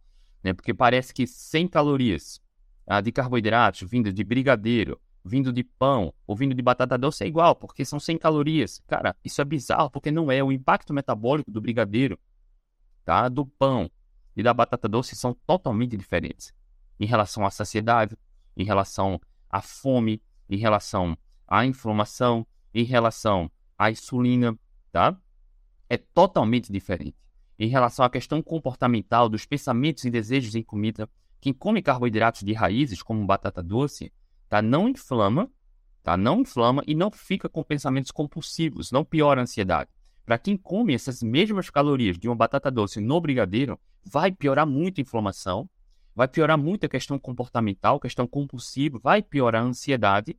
Né? 0.42 0.54
Porque 0.54 0.72
parece 0.72 1.12
que 1.12 1.26
100 1.26 1.68
calorias 1.68 2.40
ah, 2.86 3.02
de 3.02 3.12
carboidratos 3.12 3.86
vindo 3.88 4.10
de 4.10 4.24
brigadeiro, 4.24 4.98
vindo 5.26 5.52
de 5.52 5.64
pão 5.64 6.14
ou 6.26 6.36
vindo 6.36 6.54
de 6.54 6.62
batata 6.62 6.96
doce 6.96 7.24
é 7.24 7.26
igual, 7.26 7.56
porque 7.56 7.84
são 7.84 7.98
100 7.98 8.18
calorias. 8.18 8.80
Cara, 8.86 9.16
isso 9.24 9.40
é 9.40 9.44
bizarro, 9.44 9.90
porque 9.90 10.10
não 10.10 10.30
é. 10.30 10.42
O 10.42 10.52
impacto 10.52 10.94
metabólico 10.94 11.50
do 11.50 11.60
brigadeiro, 11.60 12.18
tá? 13.04 13.28
do 13.28 13.44
pão, 13.44 13.90
e 14.36 14.42
da 14.42 14.52
batata 14.52 14.88
doce 14.88 15.16
são 15.16 15.34
totalmente 15.46 15.96
diferentes 15.96 16.54
em 17.00 17.06
relação 17.06 17.44
à 17.44 17.50
saciedade, 17.50 18.16
em 18.56 18.64
relação 18.64 19.20
à 19.50 19.60
fome, 19.60 20.22
em 20.48 20.56
relação 20.56 21.16
à 21.48 21.64
inflamação, 21.64 22.46
em 22.72 22.84
relação 22.84 23.50
à 23.78 23.90
insulina, 23.90 24.56
tá? 24.92 25.18
É 25.88 25.96
totalmente 25.96 26.70
diferente. 26.72 27.16
Em 27.58 27.68
relação 27.68 28.04
à 28.04 28.10
questão 28.10 28.42
comportamental 28.42 29.28
dos 29.28 29.46
pensamentos 29.46 30.04
e 30.04 30.10
desejos 30.10 30.54
em 30.54 30.62
comida, 30.62 31.08
quem 31.40 31.52
come 31.52 31.82
carboidratos 31.82 32.42
de 32.42 32.52
raízes, 32.52 33.02
como 33.02 33.24
batata 33.26 33.62
doce, 33.62 34.12
tá? 34.48 34.62
Não 34.62 34.88
inflama, 34.88 35.50
tá? 36.02 36.16
Não 36.16 36.40
inflama 36.40 36.82
e 36.86 36.94
não 36.94 37.10
fica 37.10 37.48
com 37.48 37.62
pensamentos 37.62 38.10
compulsivos, 38.10 38.90
não 38.90 39.04
piora 39.04 39.40
a 39.40 39.44
ansiedade. 39.44 39.90
Para 40.24 40.38
quem 40.38 40.56
come 40.56 40.94
essas 40.94 41.22
mesmas 41.22 41.70
calorias 41.70 42.18
de 42.18 42.28
uma 42.28 42.34
batata 42.34 42.70
doce 42.70 43.00
no 43.00 43.20
brigadeiro, 43.20 43.78
vai 44.04 44.32
piorar 44.32 44.66
muito 44.66 45.00
a 45.00 45.02
inflamação, 45.02 45.68
vai 46.14 46.26
piorar 46.26 46.58
muito 46.58 46.86
a 46.86 46.88
questão 46.88 47.18
comportamental, 47.18 48.00
questão 48.00 48.26
compulsiva, 48.26 48.98
vai 48.98 49.22
piorar 49.22 49.62
a 49.62 49.66
ansiedade, 49.66 50.36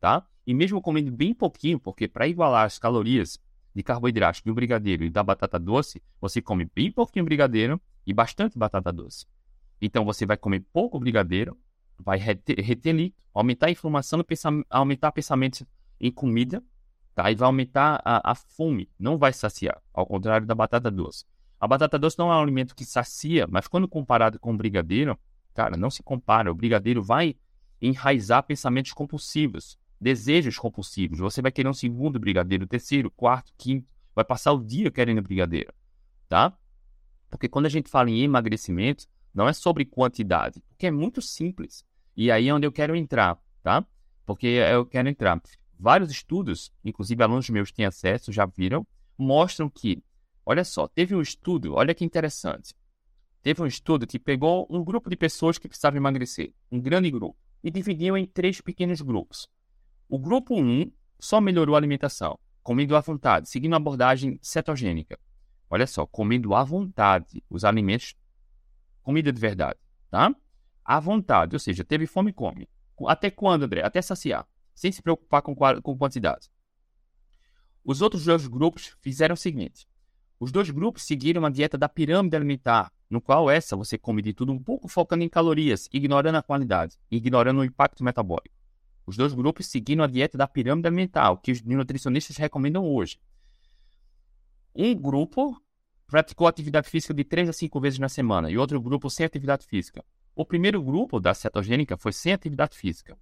tá? 0.00 0.26
E 0.46 0.54
mesmo 0.54 0.80
comendo 0.80 1.12
bem 1.12 1.34
pouquinho, 1.34 1.78
porque 1.78 2.08
para 2.08 2.26
igualar 2.26 2.64
as 2.64 2.78
calorias 2.78 3.38
de 3.74 3.82
carboidrato 3.82 4.42
do 4.44 4.54
brigadeiro 4.54 5.04
e 5.04 5.10
da 5.10 5.22
batata 5.22 5.58
doce, 5.58 6.02
você 6.20 6.40
come 6.40 6.68
bem 6.74 6.90
pouquinho 6.90 7.24
brigadeiro 7.24 7.80
e 8.06 8.12
bastante 8.12 8.58
batata 8.58 8.92
doce. 8.92 9.26
Então 9.80 10.04
você 10.04 10.26
vai 10.26 10.36
comer 10.36 10.64
pouco 10.72 10.98
brigadeiro, 10.98 11.56
vai 11.98 12.18
reter, 12.18 12.58
reter 12.60 12.94
líquido, 12.94 13.22
aumentar 13.34 13.66
a 13.66 13.70
inflamação, 13.70 14.24
aumentar 14.70 15.12
pensamentos 15.12 15.64
em 16.00 16.10
comida, 16.10 16.62
tá? 17.14 17.30
E 17.30 17.34
vai 17.34 17.46
aumentar 17.46 18.00
a, 18.04 18.32
a 18.32 18.34
fome, 18.34 18.88
não 18.98 19.18
vai 19.18 19.32
saciar, 19.32 19.82
ao 19.92 20.06
contrário 20.06 20.46
da 20.46 20.54
batata 20.54 20.90
doce. 20.90 21.24
A 21.60 21.66
batata 21.66 21.98
doce 21.98 22.18
não 22.18 22.32
é 22.32 22.36
um 22.36 22.40
alimento 22.40 22.74
que 22.74 22.84
sacia, 22.84 23.46
mas 23.48 23.66
quando 23.66 23.88
comparado 23.88 24.38
com 24.38 24.52
o 24.52 24.56
brigadeiro, 24.56 25.18
cara, 25.52 25.76
não 25.76 25.90
se 25.90 26.02
compara. 26.02 26.52
O 26.52 26.54
brigadeiro 26.54 27.02
vai 27.02 27.34
enraizar 27.82 28.44
pensamentos 28.44 28.92
compulsivos, 28.92 29.76
desejos 30.00 30.56
compulsivos. 30.56 31.18
Você 31.18 31.42
vai 31.42 31.50
querer 31.50 31.68
um 31.68 31.74
segundo 31.74 32.18
brigadeiro, 32.18 32.66
terceiro, 32.66 33.10
quarto, 33.10 33.52
quinto, 33.58 33.88
vai 34.14 34.24
passar 34.24 34.52
o 34.52 34.62
dia 34.62 34.90
querendo 34.90 35.22
brigadeiro, 35.22 35.72
tá? 36.28 36.56
Porque 37.28 37.48
quando 37.48 37.66
a 37.66 37.70
gente 37.70 37.90
fala 37.90 38.10
em 38.10 38.22
emagrecimento, 38.22 39.06
não 39.34 39.48
é 39.48 39.52
sobre 39.52 39.84
quantidade, 39.84 40.62
porque 40.68 40.86
é 40.86 40.90
muito 40.90 41.20
simples. 41.20 41.84
E 42.20 42.32
aí 42.32 42.48
é 42.48 42.52
onde 42.52 42.66
eu 42.66 42.72
quero 42.72 42.96
entrar, 42.96 43.38
tá? 43.62 43.86
Porque 44.26 44.48
eu 44.48 44.84
quero 44.84 45.08
entrar. 45.08 45.40
Vários 45.78 46.10
estudos, 46.10 46.72
inclusive 46.84 47.22
alunos 47.22 47.48
meus 47.48 47.70
têm 47.70 47.84
acesso, 47.84 48.32
já 48.32 48.44
viram, 48.44 48.84
mostram 49.16 49.70
que, 49.70 50.02
olha 50.44 50.64
só, 50.64 50.88
teve 50.88 51.14
um 51.14 51.22
estudo, 51.22 51.74
olha 51.74 51.94
que 51.94 52.04
interessante. 52.04 52.74
Teve 53.40 53.62
um 53.62 53.66
estudo 53.66 54.04
que 54.04 54.18
pegou 54.18 54.66
um 54.68 54.82
grupo 54.82 55.08
de 55.08 55.14
pessoas 55.14 55.58
que 55.58 55.68
precisavam 55.68 55.98
emagrecer, 55.98 56.52
um 56.72 56.80
grande 56.80 57.08
grupo, 57.08 57.38
e 57.62 57.70
dividiu 57.70 58.16
em 58.16 58.26
três 58.26 58.60
pequenos 58.60 59.00
grupos. 59.00 59.48
O 60.08 60.18
grupo 60.18 60.60
1 60.60 60.90
só 61.20 61.40
melhorou 61.40 61.76
a 61.76 61.78
alimentação, 61.78 62.36
comendo 62.64 62.96
à 62.96 63.00
vontade, 63.00 63.48
seguindo 63.48 63.74
a 63.74 63.76
abordagem 63.76 64.40
cetogênica. 64.42 65.16
Olha 65.70 65.86
só, 65.86 66.04
comendo 66.04 66.52
à 66.52 66.64
vontade 66.64 67.44
os 67.48 67.64
alimentos, 67.64 68.16
comida 69.04 69.32
de 69.32 69.40
verdade, 69.40 69.78
tá? 70.10 70.34
À 70.88 70.98
vontade, 70.98 71.54
ou 71.54 71.60
seja, 71.60 71.84
teve 71.84 72.06
fome, 72.06 72.32
come. 72.32 72.66
Até 73.06 73.30
quando, 73.30 73.64
André? 73.64 73.82
Até 73.84 74.00
saciar 74.00 74.48
sem 74.78 74.92
se 74.92 75.02
preocupar 75.02 75.42
com, 75.42 75.54
com 75.82 75.98
quantidade. 75.98 76.48
Os 77.84 78.00
outros 78.00 78.24
dois 78.24 78.46
grupos 78.46 78.96
fizeram 79.00 79.34
o 79.34 79.36
seguinte: 79.36 79.88
os 80.38 80.52
dois 80.52 80.70
grupos 80.70 81.02
seguiram 81.02 81.42
uma 81.42 81.50
dieta 81.50 81.76
da 81.76 81.88
pirâmide 81.88 82.36
alimentar, 82.36 82.92
no 83.10 83.20
qual 83.20 83.50
essa 83.50 83.76
você 83.76 83.98
come 83.98 84.22
de 84.22 84.32
tudo 84.32 84.52
um 84.52 84.62
pouco 84.62 84.86
focando 84.86 85.24
em 85.24 85.28
calorias, 85.28 85.88
ignorando 85.92 86.36
a 86.36 86.42
qualidade, 86.42 86.96
ignorando 87.10 87.60
o 87.60 87.64
impacto 87.64 88.04
metabólico. 88.04 88.56
Os 89.04 89.16
dois 89.16 89.34
grupos 89.34 89.66
seguiram 89.66 90.04
a 90.04 90.06
dieta 90.06 90.38
da 90.38 90.46
pirâmide 90.46 90.86
alimentar, 90.86 91.32
o 91.32 91.38
que 91.38 91.50
os 91.50 91.60
nutricionistas 91.62 92.36
recomendam 92.36 92.84
hoje. 92.84 93.18
Um 94.74 94.94
grupo 94.94 95.60
praticou 96.06 96.46
atividade 96.46 96.88
física 96.88 97.12
de 97.12 97.24
3 97.24 97.48
a 97.48 97.52
5 97.52 97.80
vezes 97.80 97.98
na 97.98 98.08
semana 98.08 98.48
e 98.48 98.56
outro 98.56 98.80
grupo 98.80 99.10
sem 99.10 99.26
atividade 99.26 99.66
física. 99.66 100.04
O 100.38 100.44
primeiro 100.44 100.80
grupo 100.80 101.18
da 101.18 101.34
cetogênica 101.34 101.96
foi 101.96 102.12
sem 102.12 102.32
atividade 102.32 102.78
física. 102.78 103.18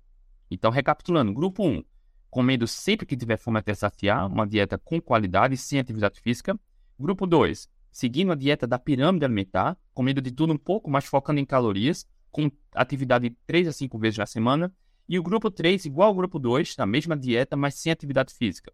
Então, 0.50 0.70
recapitulando, 0.70 1.32
grupo 1.32 1.66
1, 1.66 1.82
comendo 2.28 2.68
sempre 2.68 3.06
que 3.06 3.16
tiver 3.16 3.38
fome 3.38 3.58
até 3.58 3.72
saciar, 3.72 4.26
uma 4.26 4.46
dieta 4.46 4.76
com 4.76 5.00
qualidade 5.00 5.54
e 5.54 5.56
sem 5.56 5.78
atividade 5.78 6.20
física. 6.20 6.60
Grupo 7.00 7.26
2, 7.26 7.70
seguindo 7.90 8.32
a 8.32 8.34
dieta 8.34 8.66
da 8.66 8.78
pirâmide 8.78 9.24
alimentar, 9.24 9.78
comendo 9.94 10.20
de 10.20 10.30
tudo 10.30 10.52
um 10.52 10.58
pouco, 10.58 10.90
mas 10.90 11.06
focando 11.06 11.40
em 11.40 11.46
calorias, 11.46 12.06
com 12.30 12.50
atividade 12.74 13.30
3 13.46 13.68
a 13.68 13.72
5 13.72 13.98
vezes 13.98 14.18
na 14.18 14.26
semana. 14.26 14.70
E 15.08 15.18
o 15.18 15.22
grupo 15.22 15.50
3, 15.50 15.86
igual 15.86 16.08
ao 16.08 16.14
grupo 16.14 16.38
2, 16.38 16.76
na 16.76 16.84
mesma 16.84 17.16
dieta, 17.16 17.56
mas 17.56 17.76
sem 17.76 17.90
atividade 17.90 18.34
física. 18.34 18.70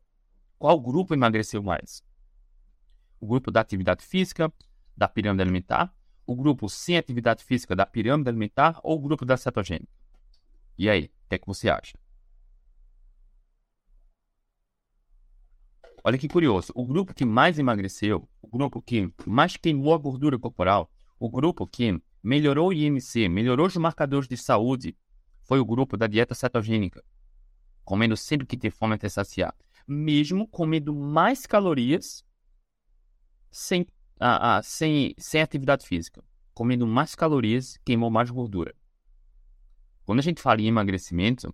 Qual 0.59 0.81
grupo 0.81 1.15
emagreceu 1.15 1.63
mais? 1.63 2.03
O 3.21 3.27
grupo 3.29 3.53
da 3.53 3.61
atividade 3.61 4.05
física, 4.05 4.53
da 4.97 5.07
pirâmide 5.07 5.43
alimentar, 5.43 5.95
o 6.33 6.37
grupo 6.37 6.69
sem 6.69 6.97
atividade 6.97 7.45
física 7.45 7.77
da 7.77 7.87
pirâmide 7.87 8.29
alimentar 8.29 8.81
ou 8.83 8.97
o 8.97 9.01
grupo 9.01 9.25
da 9.25 9.37
cetogênica? 9.37 9.93
E 10.79 10.89
aí? 10.89 11.11
que 11.33 11.37
é 11.37 11.39
que 11.39 11.47
você 11.47 11.71
acha? 11.71 11.99
Olha 16.05 16.19
que 16.19 16.29
curioso, 16.29 16.73
o 16.75 16.85
grupo 16.85 17.15
que 17.15 17.25
mais 17.25 17.59
emagreceu, 17.59 18.29
o 18.43 18.49
grupo 18.49 18.83
que 18.83 19.11
mais 19.25 19.57
queimou 19.57 19.95
a 19.95 19.99
gordura 19.99 20.39
corporal, 20.39 20.91
o 21.19 21.31
grupo 21.31 21.67
que 21.67 21.99
melhorou 22.23 22.69
o 22.69 22.73
IMC, 22.73 23.29
melhorou 23.29 23.67
os 23.67 23.77
marcadores 23.77 24.29
de 24.29 24.37
saúde, 24.37 24.97
foi 25.43 25.59
o 25.59 25.65
grupo 25.65 25.97
da 25.97 26.07
dieta 26.07 26.35
cetogênica, 26.35 27.03
comendo 27.85 28.17
sempre 28.17 28.47
que 28.47 28.59
tem 28.59 28.71
fome 28.71 28.95
até 28.95 29.09
saciar, 29.09 29.55
mesmo 29.87 30.47
comendo 30.49 30.93
mais 30.93 31.47
calorias 31.47 32.25
sem, 33.51 33.87
ah, 34.25 34.59
ah, 34.59 34.63
sem, 34.63 35.15
sem 35.19 35.43
atividade 35.43 35.85
física. 35.85 36.23
Comendo 36.55 36.87
mais 36.87 37.15
calorias, 37.17 37.77
queimou 37.85 38.09
mais 38.09 38.31
gordura. 38.31 38.73
Quando 40.05 40.21
a 40.21 40.23
gente 40.23 40.41
fala 40.41 40.61
em 40.61 40.67
emagrecimento, 40.67 41.53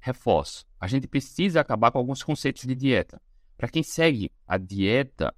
reforço, 0.00 0.66
a 0.80 0.88
gente 0.88 1.06
precisa 1.06 1.60
acabar 1.60 1.92
com 1.92 1.98
alguns 1.98 2.22
conceitos 2.22 2.64
de 2.64 2.74
dieta. 2.74 3.22
Para 3.56 3.68
quem 3.68 3.84
segue 3.84 4.32
a 4.44 4.58
dieta 4.58 5.32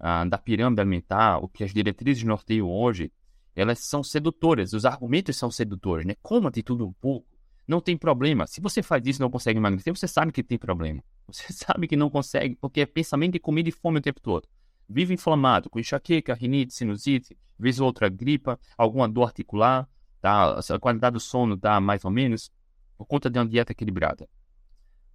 ah, 0.00 0.24
da 0.24 0.38
pirâmide 0.38 0.80
alimentar, 0.80 1.38
o 1.38 1.48
que 1.48 1.62
as 1.62 1.72
diretrizes 1.72 2.24
norteiam 2.24 2.68
hoje, 2.68 3.12
elas 3.54 3.78
são 3.78 4.02
sedutoras, 4.02 4.72
os 4.72 4.84
argumentos 4.84 5.36
são 5.36 5.52
sedutores, 5.52 6.04
né? 6.04 6.16
Coma 6.20 6.50
de 6.50 6.64
tudo 6.64 6.84
um 6.84 6.92
pouco, 6.94 7.28
não 7.66 7.80
tem 7.80 7.96
problema. 7.96 8.44
Se 8.46 8.60
você 8.60 8.82
faz 8.82 9.06
isso 9.06 9.20
e 9.20 9.22
não 9.22 9.30
consegue 9.30 9.58
emagrecer, 9.58 9.94
você 9.94 10.08
sabe 10.08 10.32
que 10.32 10.42
tem 10.42 10.58
problema. 10.58 11.00
Você 11.30 11.52
sabe 11.52 11.86
que 11.86 11.94
não 11.94 12.08
consegue, 12.08 12.56
porque 12.56 12.80
é 12.80 12.86
pensamento 12.86 13.34
de 13.34 13.38
comida 13.38 13.68
e 13.68 13.72
fome 13.72 13.98
o 13.98 14.00
tempo 14.00 14.18
todo. 14.18 14.48
Vive 14.88 15.14
inflamado, 15.14 15.68
com 15.68 15.78
enxaqueca, 15.78 16.34
rinite, 16.34 16.72
sinusite, 16.72 17.36
vez 17.58 17.78
ou 17.78 17.86
outra 17.86 18.08
gripa, 18.08 18.58
alguma 18.76 19.08
dor 19.08 19.24
articular, 19.24 19.88
tá? 20.20 20.58
A 20.58 20.78
qualidade 20.78 21.14
do 21.14 21.20
sono 21.20 21.56
tá 21.56 21.80
mais 21.80 22.04
ou 22.04 22.10
menos 22.10 22.50
por 22.96 23.06
conta 23.06 23.28
de 23.28 23.38
uma 23.38 23.46
dieta 23.46 23.72
equilibrada. 23.72 24.28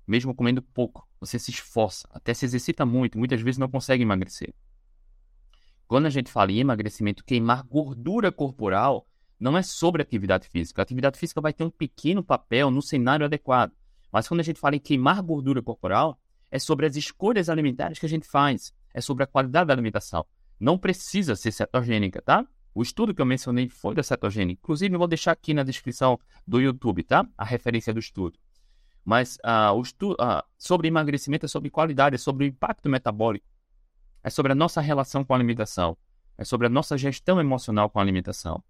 Mesmo 0.06 0.36
comendo 0.36 0.62
pouco, 0.62 1.08
você 1.20 1.40
se 1.40 1.52
esforça, 1.52 2.08
até 2.12 2.34
se 2.34 2.46
exercita 2.46 2.86
muito, 2.86 3.18
muitas 3.18 3.42
vezes 3.42 3.58
não 3.58 3.70
consegue 3.70 4.04
emagrecer. 4.04 4.54
Quando 5.88 6.06
a 6.06 6.10
gente 6.10 6.32
fala 6.32 6.52
em 6.52 6.60
emagrecimento, 6.60 7.24
queimar 7.24 7.64
gordura 7.64 8.32
corporal, 8.32 9.08
não 9.40 9.58
é 9.58 9.62
sobre 9.62 10.02
atividade 10.02 10.48
física. 10.48 10.82
A 10.82 10.84
atividade 10.84 11.20
física 11.20 11.42
vai 11.42 11.54
ter 11.54 11.64
um 11.64 11.70
pequeno 11.70 12.24
papel 12.24 12.72
no 12.72 12.82
cenário 12.82 13.26
adequado. 13.26 13.74
Mas 14.12 14.28
quando 14.28 14.40
a 14.40 14.44
gente 14.44 14.60
fala 14.60 14.76
em 14.76 14.80
queimar 14.80 15.22
gordura 15.22 15.62
corporal, 15.62 16.20
é 16.50 16.60
sobre 16.60 16.86
as 16.86 16.96
escolhas 16.96 17.50
alimentares 17.50 18.00
que 18.00 18.06
a 18.06 18.10
gente 18.10 18.28
faz. 18.28 18.74
É 18.94 19.02
sobre 19.02 19.24
a 19.24 19.28
qualidade 19.28 19.68
da 19.68 19.74
alimentação. 19.74 20.26
Não 20.60 20.78
precisa 20.78 21.36
ser 21.36 21.52
cetogênica, 21.52 22.22
tá? 22.22 22.46
O 22.76 22.82
estudo 22.82 23.14
que 23.14 23.22
eu 23.22 23.26
mencionei 23.26 23.70
foi 23.70 23.94
da 23.94 24.04
cetogênica. 24.04 24.60
Inclusive, 24.64 24.96
eu 24.96 25.00
vou 25.00 25.08
deixar 25.08 25.32
aqui 25.32 25.54
na 25.54 25.64
descrição 25.64 26.20
do 26.48 26.60
YouTube, 26.60 27.04
tá? 27.04 27.28
A 27.38 27.46
referência 27.46 27.94
do 27.94 28.00
estudo. 28.00 28.40
Mas 29.06 29.38
uh, 29.38 29.74
o 29.74 29.82
uh, 29.82 30.44
sobre 30.58 30.88
emagrecimento 30.88 31.46
é 31.46 31.50
sobre 31.50 31.70
qualidade, 31.70 32.16
é 32.16 32.18
sobre 32.18 32.46
o 32.46 32.48
impacto 32.48 32.90
metabólico. 32.90 33.46
É 34.24 34.30
sobre 34.30 34.54
a 34.54 34.56
nossa 34.56 34.82
relação 34.82 35.24
com 35.24 35.34
a 35.34 35.38
alimentação. 35.38 35.98
É 36.38 36.44
sobre 36.44 36.68
a 36.68 36.70
nossa 36.70 36.98
gestão 36.98 37.40
emocional 37.40 37.90
com 37.90 38.00
a 38.00 38.02
alimentação. 38.02 38.64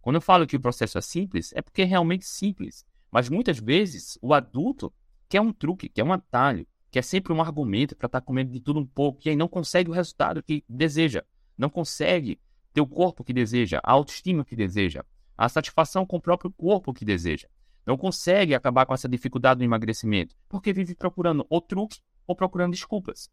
Quando 0.00 0.16
eu 0.16 0.20
falo 0.20 0.46
que 0.46 0.56
o 0.56 0.60
processo 0.60 0.98
é 0.98 1.00
simples, 1.00 1.52
é 1.54 1.62
porque 1.62 1.82
é 1.82 1.84
realmente 1.84 2.26
simples. 2.26 2.84
Mas 3.10 3.28
muitas 3.28 3.58
vezes 3.58 4.18
o 4.20 4.34
adulto 4.34 4.92
quer 5.28 5.40
um 5.40 5.52
truque, 5.52 5.88
quer 5.88 6.04
um 6.04 6.12
atalho, 6.12 6.66
quer 6.90 7.02
sempre 7.02 7.32
um 7.32 7.40
argumento 7.40 7.96
para 7.96 8.06
estar 8.06 8.20
tá 8.20 8.24
comendo 8.24 8.52
de 8.52 8.60
tudo 8.60 8.80
um 8.80 8.86
pouco 8.86 9.20
e 9.24 9.30
aí 9.30 9.36
não 9.36 9.48
consegue 9.48 9.90
o 9.90 9.92
resultado 9.92 10.42
que 10.42 10.64
deseja. 10.68 11.24
Não 11.56 11.68
consegue 11.68 12.40
ter 12.72 12.80
o 12.80 12.86
corpo 12.86 13.24
que 13.24 13.32
deseja, 13.32 13.80
a 13.82 13.92
autoestima 13.92 14.44
que 14.44 14.54
deseja, 14.54 15.04
a 15.36 15.48
satisfação 15.48 16.06
com 16.06 16.16
o 16.16 16.20
próprio 16.20 16.50
corpo 16.50 16.92
que 16.92 17.04
deseja. 17.04 17.48
Não 17.84 17.96
consegue 17.96 18.54
acabar 18.54 18.86
com 18.86 18.94
essa 18.94 19.08
dificuldade 19.08 19.58
do 19.58 19.64
emagrecimento, 19.64 20.36
porque 20.48 20.72
vive 20.72 20.94
procurando 20.94 21.46
ou 21.48 21.60
truque 21.60 22.00
ou 22.26 22.36
procurando 22.36 22.72
desculpas. 22.72 23.30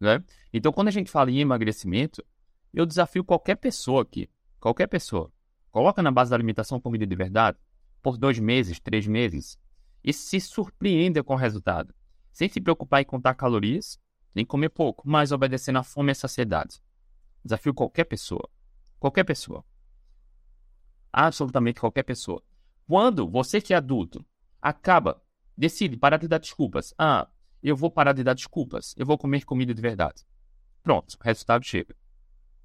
Né? 0.00 0.22
Então, 0.52 0.72
quando 0.72 0.88
a 0.88 0.92
gente 0.92 1.10
fala 1.10 1.30
em 1.30 1.40
emagrecimento, 1.40 2.24
Eu 2.72 2.84
desafio 2.84 3.24
qualquer 3.24 3.56
pessoa 3.56 4.02
aqui, 4.02 4.28
qualquer 4.60 4.86
pessoa, 4.86 5.32
coloca 5.70 6.02
na 6.02 6.10
base 6.10 6.30
da 6.30 6.36
alimentação 6.36 6.78
comida 6.78 7.06
de 7.06 7.16
verdade 7.16 7.58
por 8.02 8.18
dois 8.18 8.38
meses, 8.38 8.78
três 8.78 9.06
meses 9.06 9.58
e 10.04 10.12
se 10.12 10.38
surpreenda 10.38 11.24
com 11.24 11.32
o 11.34 11.36
resultado, 11.36 11.94
sem 12.38 12.48
se 12.48 12.60
preocupar 12.60 13.02
em 13.02 13.04
contar 13.04 13.34
calorias, 13.34 13.98
nem 14.32 14.44
comer 14.46 14.68
pouco, 14.68 15.02
mas 15.04 15.32
obedecendo 15.32 15.80
à 15.80 15.82
fome 15.82 16.10
e 16.10 16.12
à 16.12 16.14
saciedade. 16.14 16.80
Desafio 17.44 17.74
qualquer 17.74 18.04
pessoa, 18.04 18.48
qualquer 18.96 19.24
pessoa, 19.24 19.64
absolutamente 21.12 21.80
qualquer 21.80 22.04
pessoa. 22.04 22.40
Quando 22.86 23.28
você 23.28 23.60
que 23.60 23.74
é 23.74 23.76
adulto 23.76 24.24
acaba, 24.62 25.20
decide 25.56 25.96
parar 25.96 26.16
de 26.18 26.28
dar 26.28 26.38
desculpas. 26.38 26.94
Ah, 26.96 27.28
eu 27.60 27.74
vou 27.74 27.90
parar 27.90 28.12
de 28.12 28.22
dar 28.22 28.34
desculpas. 28.34 28.94
Eu 28.96 29.04
vou 29.04 29.18
comer 29.18 29.44
comida 29.44 29.74
de 29.74 29.82
verdade. 29.82 30.24
Pronto, 30.80 31.18
resultado 31.20 31.64
chega. 31.64 31.96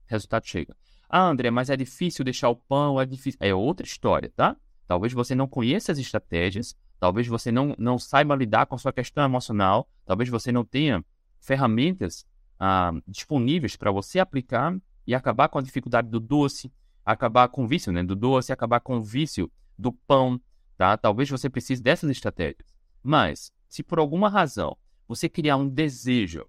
Resultado 0.06 0.46
chega. 0.46 0.78
Ah, 1.10 1.28
André, 1.28 1.50
mas 1.50 1.72
é 1.72 1.76
difícil 1.76 2.24
deixar 2.24 2.50
o 2.50 2.56
pão, 2.56 3.02
é 3.02 3.08
difícil. 3.08 3.40
É 3.42 3.56
outra 3.56 3.88
história, 3.88 4.32
tá? 4.36 4.56
Talvez 4.86 5.14
você 5.14 5.34
não 5.34 5.48
conheça 5.48 5.92
as 5.92 5.98
estratégias, 5.98 6.78
talvez 7.00 7.28
você 7.28 7.52
não, 7.52 7.76
não 7.78 8.00
saiba 8.00 8.36
lidar 8.36 8.66
com 8.66 8.76
a 8.76 8.78
sua 8.78 8.94
questão 8.94 9.24
emocional, 9.24 9.88
talvez 10.06 10.30
você 10.30 10.52
não 10.52 10.64
tenha 10.64 11.04
ferramentas 11.40 12.26
ah, 12.60 12.94
disponíveis 13.08 13.76
para 13.76 13.92
você 13.92 14.20
aplicar 14.20 14.76
e 15.06 15.14
acabar 15.14 15.50
com 15.50 15.60
a 15.60 15.62
dificuldade 15.62 16.10
do 16.10 16.20
doce, 16.20 16.72
acabar 17.06 17.50
com 17.50 17.66
o 17.66 17.68
vício 17.68 17.92
né, 17.92 18.04
do 18.04 18.16
doce, 18.16 18.54
acabar 18.54 18.80
com 18.80 18.98
o 18.98 19.02
vício 19.02 19.52
do 19.78 19.92
pão, 19.92 20.40
tá? 20.78 20.96
Talvez 20.96 21.30
você 21.30 21.50
precise 21.50 21.82
dessas 21.82 22.10
estratégias. 22.10 22.74
Mas, 23.02 23.52
se 23.68 23.84
por 23.84 24.00
alguma 24.00 24.30
razão 24.30 24.78
você 25.08 25.28
criar 25.28 25.58
um 25.58 25.68
desejo, 25.68 26.46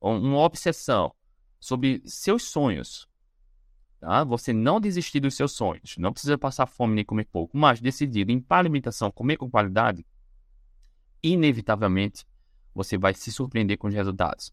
uma 0.00 0.38
obsessão 0.38 1.12
sobre 1.60 2.02
seus 2.04 2.44
sonhos, 2.44 3.08
tá? 4.00 4.24
Você 4.24 4.52
não 4.52 4.80
desistir 4.80 5.20
dos 5.20 5.34
seus 5.34 5.52
sonhos, 5.52 5.96
não 5.98 6.12
precisa 6.12 6.38
passar 6.38 6.66
fome 6.66 6.94
nem 6.94 7.04
comer 7.04 7.24
pouco, 7.24 7.56
mas 7.56 7.80
decidir 7.80 8.26
limpar 8.26 8.56
a 8.56 8.58
alimentação, 8.60 9.10
comer 9.10 9.36
com 9.36 9.50
qualidade, 9.50 10.06
inevitavelmente 11.22 12.26
você 12.74 12.98
vai 12.98 13.14
se 13.14 13.32
surpreender 13.32 13.78
com 13.78 13.88
os 13.88 13.94
resultados. 13.94 14.52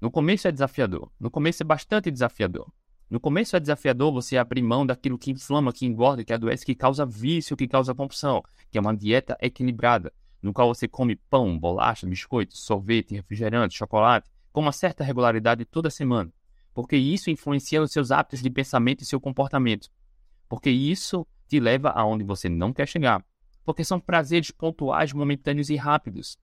No 0.00 0.10
começo 0.10 0.48
é 0.48 0.52
desafiador, 0.52 1.10
no 1.18 1.30
começo 1.30 1.62
é 1.62 1.66
bastante 1.66 2.10
desafiador. 2.10 2.70
No 3.10 3.18
começo 3.18 3.56
é 3.56 3.60
desafiador 3.60 4.12
você 4.12 4.36
abrir 4.36 4.62
mão 4.62 4.86
daquilo 4.86 5.18
que 5.18 5.32
inflama, 5.32 5.72
que 5.72 5.84
engorda, 5.84 6.22
que 6.22 6.32
adoece, 6.32 6.64
que 6.64 6.76
causa 6.76 7.04
vício, 7.04 7.56
que 7.56 7.66
causa 7.66 7.92
compulsão, 7.92 8.40
que 8.70 8.78
é 8.78 8.80
uma 8.80 8.96
dieta 8.96 9.36
equilibrada, 9.40 10.12
no 10.40 10.52
qual 10.52 10.72
você 10.72 10.86
come 10.86 11.16
pão, 11.16 11.58
bolacha, 11.58 12.06
biscoito, 12.06 12.56
sorvete, 12.56 13.14
refrigerante, 13.14 13.76
chocolate, 13.76 14.30
com 14.52 14.60
uma 14.60 14.72
certa 14.72 15.02
regularidade 15.02 15.64
toda 15.64 15.90
semana, 15.90 16.32
porque 16.80 16.96
isso 16.96 17.28
influencia 17.28 17.82
os 17.82 17.92
seus 17.92 18.10
hábitos 18.10 18.40
de 18.40 18.48
pensamento 18.48 19.02
e 19.02 19.04
seu 19.04 19.20
comportamento, 19.20 19.90
porque 20.48 20.70
isso 20.70 21.26
te 21.46 21.60
leva 21.60 21.90
aonde 21.90 22.24
você 22.24 22.48
não 22.48 22.72
quer 22.72 22.88
chegar, 22.88 23.22
porque 23.66 23.84
são 23.84 24.00
prazeres 24.00 24.50
pontuais, 24.50 25.12
momentâneos 25.12 25.68
e 25.68 25.76
rápidos. 25.76 26.38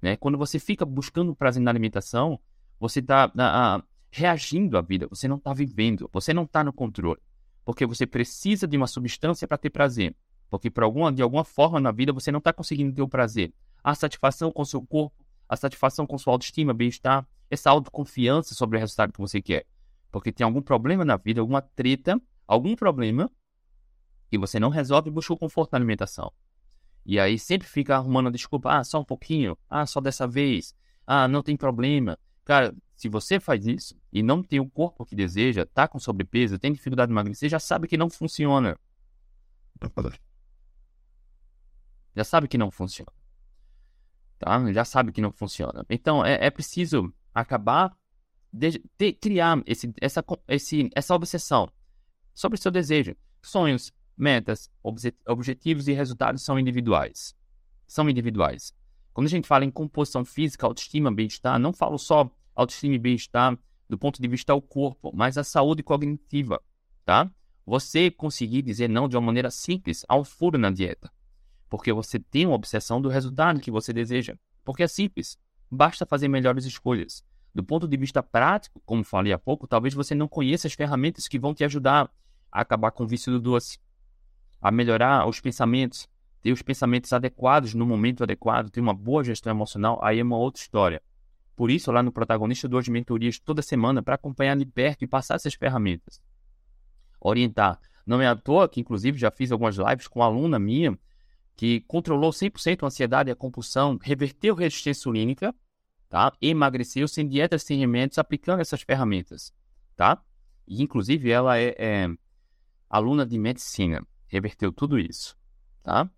Né? 0.00 0.14
Quando 0.14 0.38
você 0.38 0.60
fica 0.60 0.86
buscando 0.86 1.34
prazer 1.34 1.60
na 1.60 1.72
alimentação, 1.72 2.38
você 2.78 3.00
está 3.00 3.32
reagindo 4.12 4.78
à 4.78 4.80
vida, 4.80 5.08
você 5.08 5.26
não 5.26 5.38
está 5.38 5.52
vivendo, 5.52 6.08
você 6.12 6.32
não 6.32 6.44
está 6.44 6.62
no 6.62 6.72
controle. 6.72 7.18
Porque 7.64 7.84
você 7.84 8.06
precisa 8.06 8.68
de 8.68 8.76
uma 8.76 8.86
substância 8.86 9.48
para 9.48 9.58
ter 9.58 9.70
prazer. 9.70 10.14
Porque 10.48 10.70
por 10.70 10.84
alguma, 10.84 11.12
de 11.12 11.20
alguma 11.20 11.42
forma 11.42 11.80
na 11.80 11.90
vida 11.90 12.12
você 12.12 12.30
não 12.30 12.38
está 12.38 12.52
conseguindo 12.52 12.94
ter 12.94 13.02
o 13.02 13.08
prazer. 13.08 13.52
A 13.82 13.92
satisfação 13.96 14.52
com 14.52 14.64
seu 14.64 14.80
corpo, 14.86 15.26
a 15.48 15.56
satisfação 15.56 16.06
com 16.06 16.16
sua 16.16 16.32
autoestima, 16.32 16.72
bem-estar, 16.72 17.26
essa 17.50 17.70
autoconfiança 17.70 18.54
sobre 18.54 18.78
o 18.78 18.80
resultado 18.80 19.12
que 19.12 19.18
você 19.18 19.42
quer. 19.42 19.66
Porque 20.10 20.32
tem 20.32 20.44
algum 20.44 20.62
problema 20.62 21.04
na 21.04 21.16
vida, 21.16 21.40
alguma 21.40 21.62
treta, 21.62 22.20
algum 22.46 22.74
problema 22.74 23.30
que 24.28 24.38
você 24.38 24.60
não 24.60 24.68
resolve 24.68 25.08
e 25.08 25.12
busca 25.12 25.32
o 25.32 25.38
conforto 25.38 25.72
na 25.72 25.78
alimentação. 25.78 26.32
E 27.04 27.18
aí 27.18 27.38
sempre 27.38 27.66
fica 27.66 27.96
arrumando 27.96 28.30
desculpa, 28.30 28.78
ah, 28.78 28.84
só 28.84 29.00
um 29.00 29.04
pouquinho, 29.04 29.56
ah, 29.68 29.86
só 29.86 30.00
dessa 30.00 30.26
vez, 30.26 30.74
ah, 31.06 31.26
não 31.26 31.42
tem 31.42 31.56
problema. 31.56 32.18
Cara, 32.44 32.74
se 32.94 33.08
você 33.08 33.40
faz 33.40 33.66
isso 33.66 33.96
e 34.12 34.22
não 34.22 34.42
tem 34.42 34.60
o 34.60 34.68
corpo 34.68 35.04
que 35.04 35.14
deseja, 35.14 35.66
tá 35.66 35.88
com 35.88 35.98
sobrepeso, 35.98 36.58
tem 36.58 36.72
dificuldade 36.72 37.08
de 37.08 37.14
emagrecer, 37.14 37.48
já 37.48 37.58
sabe 37.58 37.88
que 37.88 37.96
não 37.96 38.10
funciona. 38.10 38.78
Já 42.14 42.24
sabe 42.24 42.48
que 42.48 42.58
não 42.58 42.70
funciona. 42.70 43.12
Tá? 44.38 44.72
Já 44.72 44.84
sabe 44.84 45.12
que 45.12 45.20
não 45.20 45.32
funciona. 45.32 45.84
Então 45.88 46.24
é, 46.24 46.46
é 46.46 46.50
preciso 46.50 47.12
acabar 47.34 47.96
de, 48.52 48.82
de 48.98 49.12
criar 49.12 49.62
esse, 49.66 49.92
essa, 50.00 50.24
esse, 50.48 50.90
essa 50.94 51.14
obsessão 51.14 51.70
sobre 52.34 52.58
o 52.58 52.62
seu 52.62 52.70
desejo. 52.70 53.16
Sonhos, 53.42 53.92
metas, 54.16 54.70
objetivos 55.26 55.88
e 55.88 55.92
resultados 55.92 56.42
são 56.42 56.58
individuais. 56.58 57.34
São 57.86 58.08
individuais. 58.08 58.74
Quando 59.12 59.26
a 59.26 59.30
gente 59.30 59.48
fala 59.48 59.64
em 59.64 59.70
composição 59.70 60.24
física, 60.24 60.66
autoestima, 60.66 61.12
bem-estar, 61.12 61.58
não 61.58 61.72
falo 61.72 61.98
só 61.98 62.30
autoestima 62.54 62.94
e 62.94 62.98
bem-estar 62.98 63.58
do 63.88 63.98
ponto 63.98 64.22
de 64.22 64.28
vista 64.28 64.54
do 64.54 64.62
corpo, 64.62 65.10
mas 65.14 65.36
a 65.36 65.42
saúde 65.42 65.82
cognitiva, 65.82 66.62
tá? 67.04 67.30
Você 67.66 68.10
conseguir 68.10 68.62
dizer 68.62 68.88
não 68.88 69.08
de 69.08 69.16
uma 69.16 69.26
maneira 69.26 69.50
simples 69.50 70.04
ao 70.08 70.24
furo 70.24 70.56
na 70.56 70.70
dieta, 70.70 71.10
porque 71.68 71.92
você 71.92 72.18
tem 72.18 72.46
uma 72.46 72.54
obsessão 72.54 73.00
do 73.00 73.08
resultado 73.08 73.60
que 73.60 73.70
você 73.70 73.92
deseja, 73.92 74.36
porque 74.64 74.84
é 74.84 74.88
simples, 74.88 75.36
basta 75.68 76.06
fazer 76.06 76.28
melhores 76.28 76.64
escolhas. 76.64 77.24
Do 77.54 77.64
ponto 77.64 77.88
de 77.88 77.96
vista 77.96 78.22
prático, 78.22 78.80
como 78.84 79.02
falei 79.02 79.32
há 79.32 79.38
pouco, 79.38 79.66
talvez 79.66 79.92
você 79.92 80.14
não 80.14 80.28
conheça 80.28 80.66
as 80.66 80.74
ferramentas 80.74 81.26
que 81.26 81.38
vão 81.38 81.52
te 81.52 81.64
ajudar 81.64 82.10
a 82.50 82.60
acabar 82.60 82.90
com 82.92 83.04
o 83.04 83.06
vício 83.06 83.32
do 83.32 83.40
doce, 83.40 83.78
a 84.60 84.70
melhorar 84.70 85.26
os 85.28 85.40
pensamentos, 85.40 86.08
ter 86.42 86.52
os 86.52 86.62
pensamentos 86.62 87.12
adequados 87.12 87.74
no 87.74 87.84
momento 87.84 88.22
adequado, 88.22 88.70
ter 88.70 88.80
uma 88.80 88.94
boa 88.94 89.24
gestão 89.24 89.50
emocional, 89.50 89.98
aí 90.02 90.20
é 90.20 90.22
uma 90.22 90.36
outra 90.36 90.60
história. 90.60 91.02
Por 91.56 91.70
isso, 91.70 91.92
lá 91.92 92.02
no 92.02 92.12
Protagonista, 92.12 92.66
eu 92.66 92.70
dou 92.70 92.80
as 92.80 92.88
mentorias 92.88 93.38
toda 93.38 93.60
semana 93.60 94.02
para 94.02 94.14
acompanhar 94.14 94.56
de 94.56 94.64
perto 94.64 95.02
e 95.02 95.06
passar 95.06 95.34
essas 95.34 95.54
ferramentas. 95.54 96.22
Orientar. 97.20 97.78
Não 98.06 98.20
é 98.20 98.26
à 98.26 98.34
toa 98.34 98.68
que, 98.68 98.80
inclusive, 98.80 99.18
já 99.18 99.30
fiz 99.30 99.52
algumas 99.52 99.76
lives 99.76 100.08
com 100.08 100.20
uma 100.20 100.26
aluna 100.26 100.58
minha 100.58 100.98
que 101.54 101.80
controlou 101.82 102.30
100% 102.30 102.82
a 102.82 102.86
ansiedade 102.86 103.28
e 103.28 103.32
a 103.32 103.36
compulsão, 103.36 103.98
reverteu 104.00 104.54
resistência 104.54 105.00
insulínica, 105.00 105.54
tá? 106.10 106.32
emagreceu 106.42 107.08
sem 107.08 107.26
dietas, 107.26 107.62
sem 107.62 107.78
remédios, 107.78 108.18
aplicando 108.18 108.60
essas 108.60 108.82
ferramentas. 108.82 109.54
Tá? 109.96 110.22
E, 110.66 110.82
inclusive, 110.82 111.30
ela 111.30 111.56
é, 111.56 111.74
é 111.78 112.08
aluna 112.90 113.24
de 113.24 113.38
medicina, 113.38 114.04
reverteu 114.26 114.72
tudo 114.72 114.98
isso. 114.98 115.38
Tá? 115.82 116.10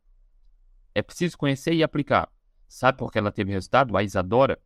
É 0.94 1.02
preciso 1.02 1.36
conhecer 1.36 1.74
e 1.74 1.82
aplicar. 1.82 2.28
Sabe 2.66 2.98
por 2.98 3.12
que 3.12 3.18
ela 3.18 3.30
teve 3.30 3.52
resultado? 3.52 3.94
A 3.96 4.02
Isadora, 4.02 4.58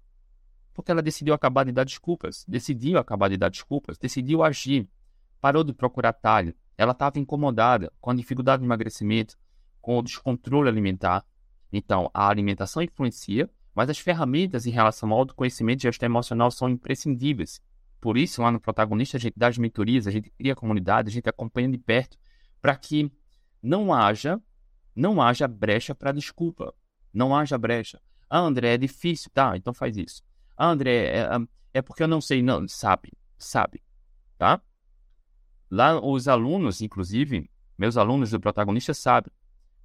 porque 0.72 0.92
ela 0.92 1.02
decidiu 1.02 1.34
acabar 1.34 1.64
de 1.64 1.72
dar 1.72 1.84
desculpas, 1.84 2.44
decidiu 2.46 2.98
acabar 2.98 3.28
de 3.28 3.36
dar 3.36 3.48
desculpas, 3.48 3.98
decidiu 3.98 4.44
agir, 4.44 4.88
parou 5.40 5.64
de 5.64 5.72
procurar 5.72 6.12
talho. 6.12 6.54
Ela 6.78 6.92
estava 6.92 7.18
incomodada 7.18 7.92
com 8.00 8.10
a 8.10 8.14
dificuldade 8.14 8.60
de 8.60 8.66
emagrecimento, 8.66 9.36
com 9.80 9.98
o 9.98 10.02
descontrole 10.02 10.68
alimentar. 10.68 11.26
Então, 11.72 12.08
a 12.14 12.28
alimentação 12.28 12.80
influencia, 12.80 13.50
mas 13.76 13.90
as 13.90 13.98
ferramentas 13.98 14.64
em 14.64 14.70
relação 14.70 15.12
ao 15.12 15.18
autoconhecimento 15.18 15.82
e 15.82 15.86
gestão 15.88 16.06
emocional 16.06 16.50
são 16.50 16.66
imprescindíveis. 16.66 17.60
Por 18.00 18.16
isso, 18.16 18.40
lá 18.40 18.50
no 18.50 18.58
protagonista, 18.58 19.18
a 19.18 19.20
gente 19.20 19.34
dá 19.36 19.48
as 19.48 19.58
mentorias, 19.58 20.06
a 20.06 20.10
gente 20.10 20.30
cria 20.30 20.54
a 20.54 20.56
comunidade, 20.56 21.10
a 21.10 21.12
gente 21.12 21.28
acompanha 21.28 21.68
de 21.68 21.76
perto, 21.76 22.16
para 22.62 22.74
que 22.74 23.12
não 23.62 23.92
haja, 23.92 24.40
não 24.94 25.20
haja 25.20 25.46
brecha 25.46 25.94
para 25.94 26.10
desculpa. 26.10 26.72
Não 27.12 27.36
haja 27.36 27.58
brecha. 27.58 28.00
Ah, 28.30 28.38
André, 28.38 28.74
é 28.74 28.78
difícil. 28.78 29.30
Tá, 29.34 29.54
então 29.56 29.74
faz 29.74 29.96
isso. 29.98 30.22
Ah, 30.56 30.68
André, 30.68 31.08
é, 31.14 31.28
é 31.74 31.82
porque 31.82 32.02
eu 32.02 32.08
não 32.08 32.20
sei. 32.20 32.42
Não, 32.42 32.66
sabe, 32.66 33.12
sabe, 33.36 33.82
tá? 34.38 34.60
Lá 35.70 36.00
os 36.00 36.28
alunos, 36.28 36.80
inclusive, 36.80 37.50
meus 37.76 37.98
alunos 37.98 38.30
do 38.30 38.40
protagonista 38.40 38.94
sabem. 38.94 39.32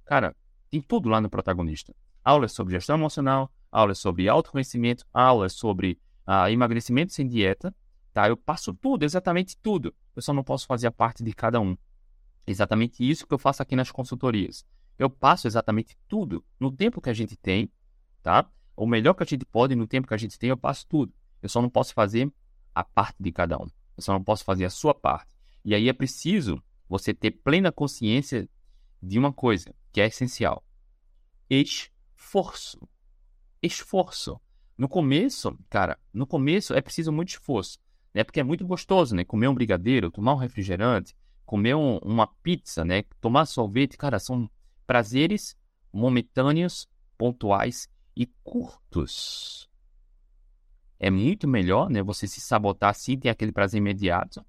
Cara, 0.06 0.34
tem 0.70 0.80
tudo 0.80 1.10
lá 1.10 1.20
no 1.20 1.28
protagonista. 1.28 1.94
Aulas 2.24 2.52
sobre 2.52 2.72
gestão 2.74 2.96
emocional, 2.96 3.52
aulas 3.72 3.98
sobre 3.98 4.28
autoconhecimento, 4.28 5.04
aulas 5.12 5.54
sobre 5.54 5.98
ah, 6.26 6.50
emagrecimento 6.50 7.12
sem 7.12 7.26
dieta, 7.26 7.74
tá? 8.12 8.28
Eu 8.28 8.36
passo 8.36 8.72
tudo, 8.74 9.04
exatamente 9.04 9.56
tudo. 9.56 9.94
Eu 10.14 10.22
só 10.22 10.32
não 10.32 10.44
posso 10.44 10.66
fazer 10.66 10.86
a 10.86 10.92
parte 10.92 11.24
de 11.24 11.32
cada 11.32 11.58
um. 11.58 11.76
Exatamente 12.46 13.08
isso 13.08 13.26
que 13.26 13.34
eu 13.34 13.38
faço 13.38 13.62
aqui 13.62 13.74
nas 13.74 13.90
consultorias. 13.90 14.64
Eu 14.98 15.08
passo 15.08 15.46
exatamente 15.46 15.96
tudo 16.06 16.44
no 16.60 16.70
tempo 16.70 17.00
que 17.00 17.08
a 17.08 17.14
gente 17.14 17.36
tem, 17.36 17.72
tá? 18.22 18.48
o 18.76 18.86
melhor 18.86 19.14
que 19.14 19.22
a 19.22 19.26
gente 19.26 19.44
pode 19.44 19.74
no 19.74 19.86
tempo 19.86 20.08
que 20.08 20.14
a 20.14 20.18
gente 20.18 20.38
tem, 20.38 20.50
eu 20.50 20.56
passo 20.56 20.86
tudo. 20.88 21.12
Eu 21.40 21.48
só 21.48 21.60
não 21.60 21.68
posso 21.68 21.92
fazer 21.94 22.32
a 22.74 22.82
parte 22.82 23.16
de 23.20 23.30
cada 23.32 23.56
um. 23.58 23.66
Eu 23.96 24.02
só 24.02 24.12
não 24.12 24.22
posso 24.22 24.44
fazer 24.44 24.64
a 24.64 24.70
sua 24.70 24.94
parte. 24.94 25.34
E 25.64 25.74
aí 25.74 25.88
é 25.88 25.92
preciso 25.92 26.62
você 26.88 27.12
ter 27.12 27.30
plena 27.30 27.70
consciência 27.70 28.48
de 29.02 29.18
uma 29.18 29.32
coisa 29.32 29.74
que 29.92 30.00
é 30.00 30.06
essencial: 30.06 30.64
esforço. 31.48 32.78
Esforço. 33.62 34.40
No 34.76 34.88
começo, 34.88 35.56
cara, 35.70 35.98
no 36.12 36.26
começo 36.26 36.74
é 36.74 36.80
preciso 36.80 37.12
muito 37.12 37.28
esforço. 37.28 37.78
né? 38.12 38.24
Porque 38.24 38.40
é 38.40 38.42
muito 38.42 38.66
gostoso, 38.66 39.14
né? 39.14 39.24
Comer 39.24 39.48
um 39.48 39.54
brigadeiro, 39.54 40.10
tomar 40.10 40.34
um 40.34 40.38
refrigerante, 40.38 41.14
comer 41.46 41.74
um, 41.74 41.98
uma 41.98 42.26
pizza, 42.26 42.84
né? 42.84 43.04
Tomar 43.20 43.46
sorvete, 43.46 43.96
cara, 43.96 44.18
são 44.18 44.50
prazeres 44.86 45.56
momentâneos, 45.92 46.88
pontuais 47.16 47.88
e 48.16 48.26
curtos. 48.42 49.70
É 50.98 51.10
muito 51.10 51.46
melhor, 51.46 51.90
né? 51.90 52.02
Você 52.02 52.26
se 52.26 52.40
sabotar 52.40 52.90
assim, 52.90 53.18
ter 53.18 53.28
aquele 53.28 53.52
prazer 53.52 53.78
imediato, 53.78 54.44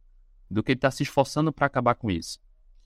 do 0.49 0.63
que 0.63 0.73
estar 0.73 0.87
tá 0.87 0.91
se 0.91 1.03
esforçando 1.03 1.51
para 1.51 1.65
acabar 1.65 1.95
com 1.95 2.09
isso. 2.09 2.39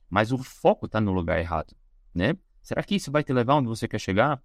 Mas 0.10 0.32
o 0.32 0.38
foco 0.38 0.86
está 0.86 1.02
no 1.02 1.12
lugar 1.12 1.40
errado, 1.40 1.76
né? 2.14 2.34
Será 2.62 2.84
que 2.84 2.96
isso 2.96 3.12
vai 3.12 3.24
te 3.24 3.34
levar 3.34 3.56
onde 3.56 3.68
você 3.68 3.88
quer 3.88 4.00
chegar? 4.00 4.42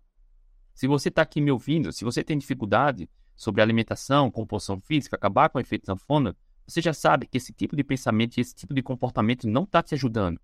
Se 0.74 0.86
você 0.86 1.08
está 1.08 1.22
aqui 1.22 1.40
me 1.40 1.50
ouvindo, 1.50 1.92
se 1.92 2.04
você 2.04 2.24
tem 2.24 2.38
dificuldade 2.38 3.08
sobre 3.34 3.62
alimentação, 3.62 4.30
composição 4.30 4.80
física, 4.80 5.16
acabar 5.16 5.48
com 5.48 5.58
o 5.58 5.60
efeito 5.60 5.86
sanfona, 5.86 6.36
você 6.66 6.80
já 6.80 6.92
sabe 6.92 7.26
que 7.26 7.36
esse 7.36 7.52
tipo 7.52 7.76
de 7.76 7.84
pensamento 7.84 8.38
e 8.38 8.40
esse 8.40 8.54
tipo 8.54 8.72
de 8.72 8.82
comportamento 8.82 9.48
não 9.48 9.64
está 9.64 9.82
te 9.82 9.94
ajudando. 9.94 10.40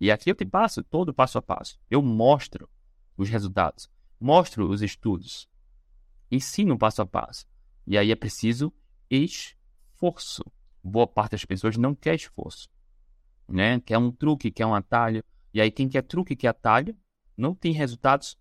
E 0.00 0.10
aqui 0.10 0.30
eu 0.30 0.34
te 0.34 0.44
passo 0.44 0.82
todo 0.82 1.14
passo 1.14 1.38
a 1.38 1.42
passo. 1.42 1.78
Eu 1.90 2.02
mostro 2.02 2.68
os 3.16 3.28
resultados, 3.28 3.88
mostro 4.20 4.68
os 4.68 4.82
estudos, 4.82 5.48
ensino 6.30 6.78
passo 6.78 7.02
a 7.02 7.06
passo. 7.06 7.46
E 7.86 7.96
aí 7.96 8.10
é 8.10 8.16
preciso 8.16 8.72
esforço. 9.10 10.44
Boa 10.82 11.06
parte 11.06 11.32
das 11.32 11.44
pessoas 11.44 11.76
não 11.76 11.94
quer 11.94 12.14
esforço, 12.14 12.68
né? 13.48 13.80
Quer 13.80 13.98
um 13.98 14.12
truque, 14.12 14.50
quer 14.50 14.66
um 14.66 14.74
atalho. 14.74 15.24
E 15.52 15.60
aí 15.60 15.70
quem 15.70 15.88
quer 15.88 16.02
truque, 16.02 16.36
quer 16.36 16.48
atalho, 16.48 16.96
não 17.36 17.54
tem 17.54 17.72
resultados 17.72 18.36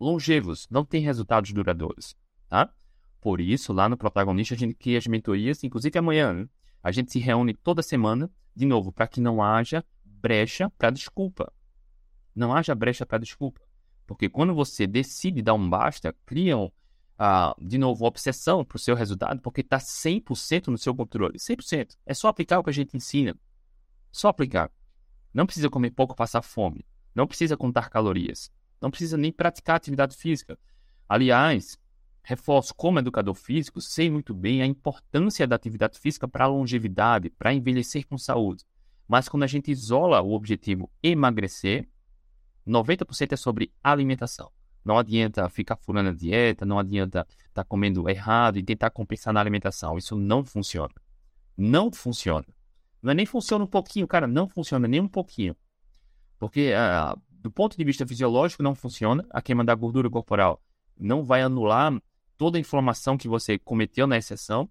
longevos, 0.00 0.66
não 0.70 0.84
tem 0.84 1.02
resultados 1.02 1.52
duradouros, 1.52 2.16
tá? 2.48 2.72
Por 3.20 3.40
isso, 3.40 3.72
lá 3.72 3.88
no 3.88 3.98
Protagonista, 3.98 4.54
a 4.54 4.58
gente 4.58 4.74
cria 4.74 4.98
as 4.98 5.06
mentorias, 5.06 5.62
inclusive 5.62 5.98
amanhã, 5.98 6.32
né? 6.32 6.48
a 6.82 6.90
gente 6.90 7.12
se 7.12 7.18
reúne 7.18 7.52
toda 7.52 7.82
semana, 7.82 8.30
de 8.56 8.64
novo, 8.64 8.90
para 8.90 9.06
que 9.06 9.20
não 9.20 9.42
haja 9.42 9.84
brecha 10.04 10.70
para 10.70 10.90
desculpa. 10.90 11.52
Não 12.34 12.54
haja 12.54 12.74
brecha 12.74 13.04
para 13.04 13.18
desculpa. 13.18 13.60
Porque 14.06 14.28
quando 14.28 14.54
você 14.54 14.86
decide 14.86 15.42
dar 15.42 15.54
um 15.54 15.68
basta, 15.68 16.14
criam, 16.24 16.72
ah, 17.18 17.54
de 17.60 17.76
novo, 17.76 18.06
obsessão 18.06 18.64
para 18.64 18.76
o 18.76 18.78
seu 18.78 18.94
resultado, 18.94 19.40
porque 19.40 19.60
está 19.60 19.78
100% 19.78 20.68
no 20.68 20.78
seu 20.78 20.94
controle. 20.94 21.38
100%. 21.38 21.96
É 22.06 22.14
só 22.14 22.28
aplicar 22.28 22.58
o 22.58 22.64
que 22.64 22.70
a 22.70 22.72
gente 22.72 22.96
ensina. 22.96 23.36
Só 24.10 24.28
aplicar. 24.28 24.70
Não 25.32 25.46
precisa 25.46 25.68
comer 25.68 25.90
pouco, 25.90 26.16
passar 26.16 26.42
fome. 26.42 26.84
Não 27.14 27.26
precisa 27.26 27.56
contar 27.56 27.90
calorias. 27.90 28.50
Não 28.80 28.90
precisa 28.90 29.16
nem 29.16 29.32
praticar 29.32 29.76
atividade 29.76 30.16
física. 30.16 30.58
Aliás, 31.08 31.78
Reforço, 32.22 32.74
como 32.74 32.98
educador 32.98 33.34
físico, 33.34 33.80
sei 33.80 34.10
muito 34.10 34.34
bem 34.34 34.62
a 34.62 34.66
importância 34.66 35.46
da 35.46 35.56
atividade 35.56 35.98
física 35.98 36.28
para 36.28 36.44
a 36.44 36.48
longevidade, 36.48 37.30
para 37.30 37.52
envelhecer 37.52 38.06
com 38.06 38.16
saúde. 38.18 38.64
Mas 39.08 39.28
quando 39.28 39.42
a 39.42 39.46
gente 39.46 39.70
isola 39.70 40.20
o 40.20 40.32
objetivo 40.32 40.90
emagrecer, 41.02 41.88
90% 42.66 43.32
é 43.32 43.36
sobre 43.36 43.72
alimentação. 43.82 44.50
Não 44.84 44.96
adianta 44.98 45.48
ficar 45.48 45.76
furando 45.76 46.10
a 46.10 46.12
dieta, 46.12 46.64
não 46.64 46.78
adianta 46.78 47.26
estar 47.30 47.48
tá 47.52 47.64
comendo 47.64 48.08
errado 48.08 48.58
e 48.58 48.62
tentar 48.62 48.90
compensar 48.90 49.32
na 49.32 49.40
alimentação. 49.40 49.98
Isso 49.98 50.16
não 50.16 50.44
funciona. 50.44 50.94
Não 51.56 51.90
funciona. 51.90 52.46
Não 53.02 53.10
é 53.10 53.14
nem 53.14 53.26
funciona 53.26 53.64
um 53.64 53.68
pouquinho, 53.68 54.06
cara, 54.06 54.26
não 54.26 54.48
funciona 54.48 54.86
nem 54.86 55.00
um 55.00 55.08
pouquinho. 55.08 55.56
Porque, 56.38 56.72
uh, 56.72 57.20
do 57.40 57.50
ponto 57.50 57.76
de 57.76 57.84
vista 57.84 58.06
fisiológico, 58.06 58.62
não 58.62 58.74
funciona. 58.74 59.26
A 59.30 59.40
queima 59.40 59.64
da 59.64 59.74
gordura 59.74 60.10
corporal 60.10 60.62
não 60.98 61.24
vai 61.24 61.42
anular 61.42 62.00
toda 62.36 62.58
a 62.58 62.60
inflamação 62.60 63.16
que 63.16 63.28
você 63.28 63.58
cometeu 63.58 64.06
na 64.06 64.18
exceção. 64.18 64.70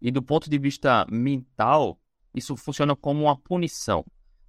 E 0.00 0.10
do 0.10 0.22
ponto 0.22 0.50
de 0.50 0.58
vista 0.58 1.06
mental, 1.10 1.98
isso 2.34 2.56
funciona 2.56 2.94
como 2.94 3.22
uma 3.22 3.36
punição. 3.36 4.04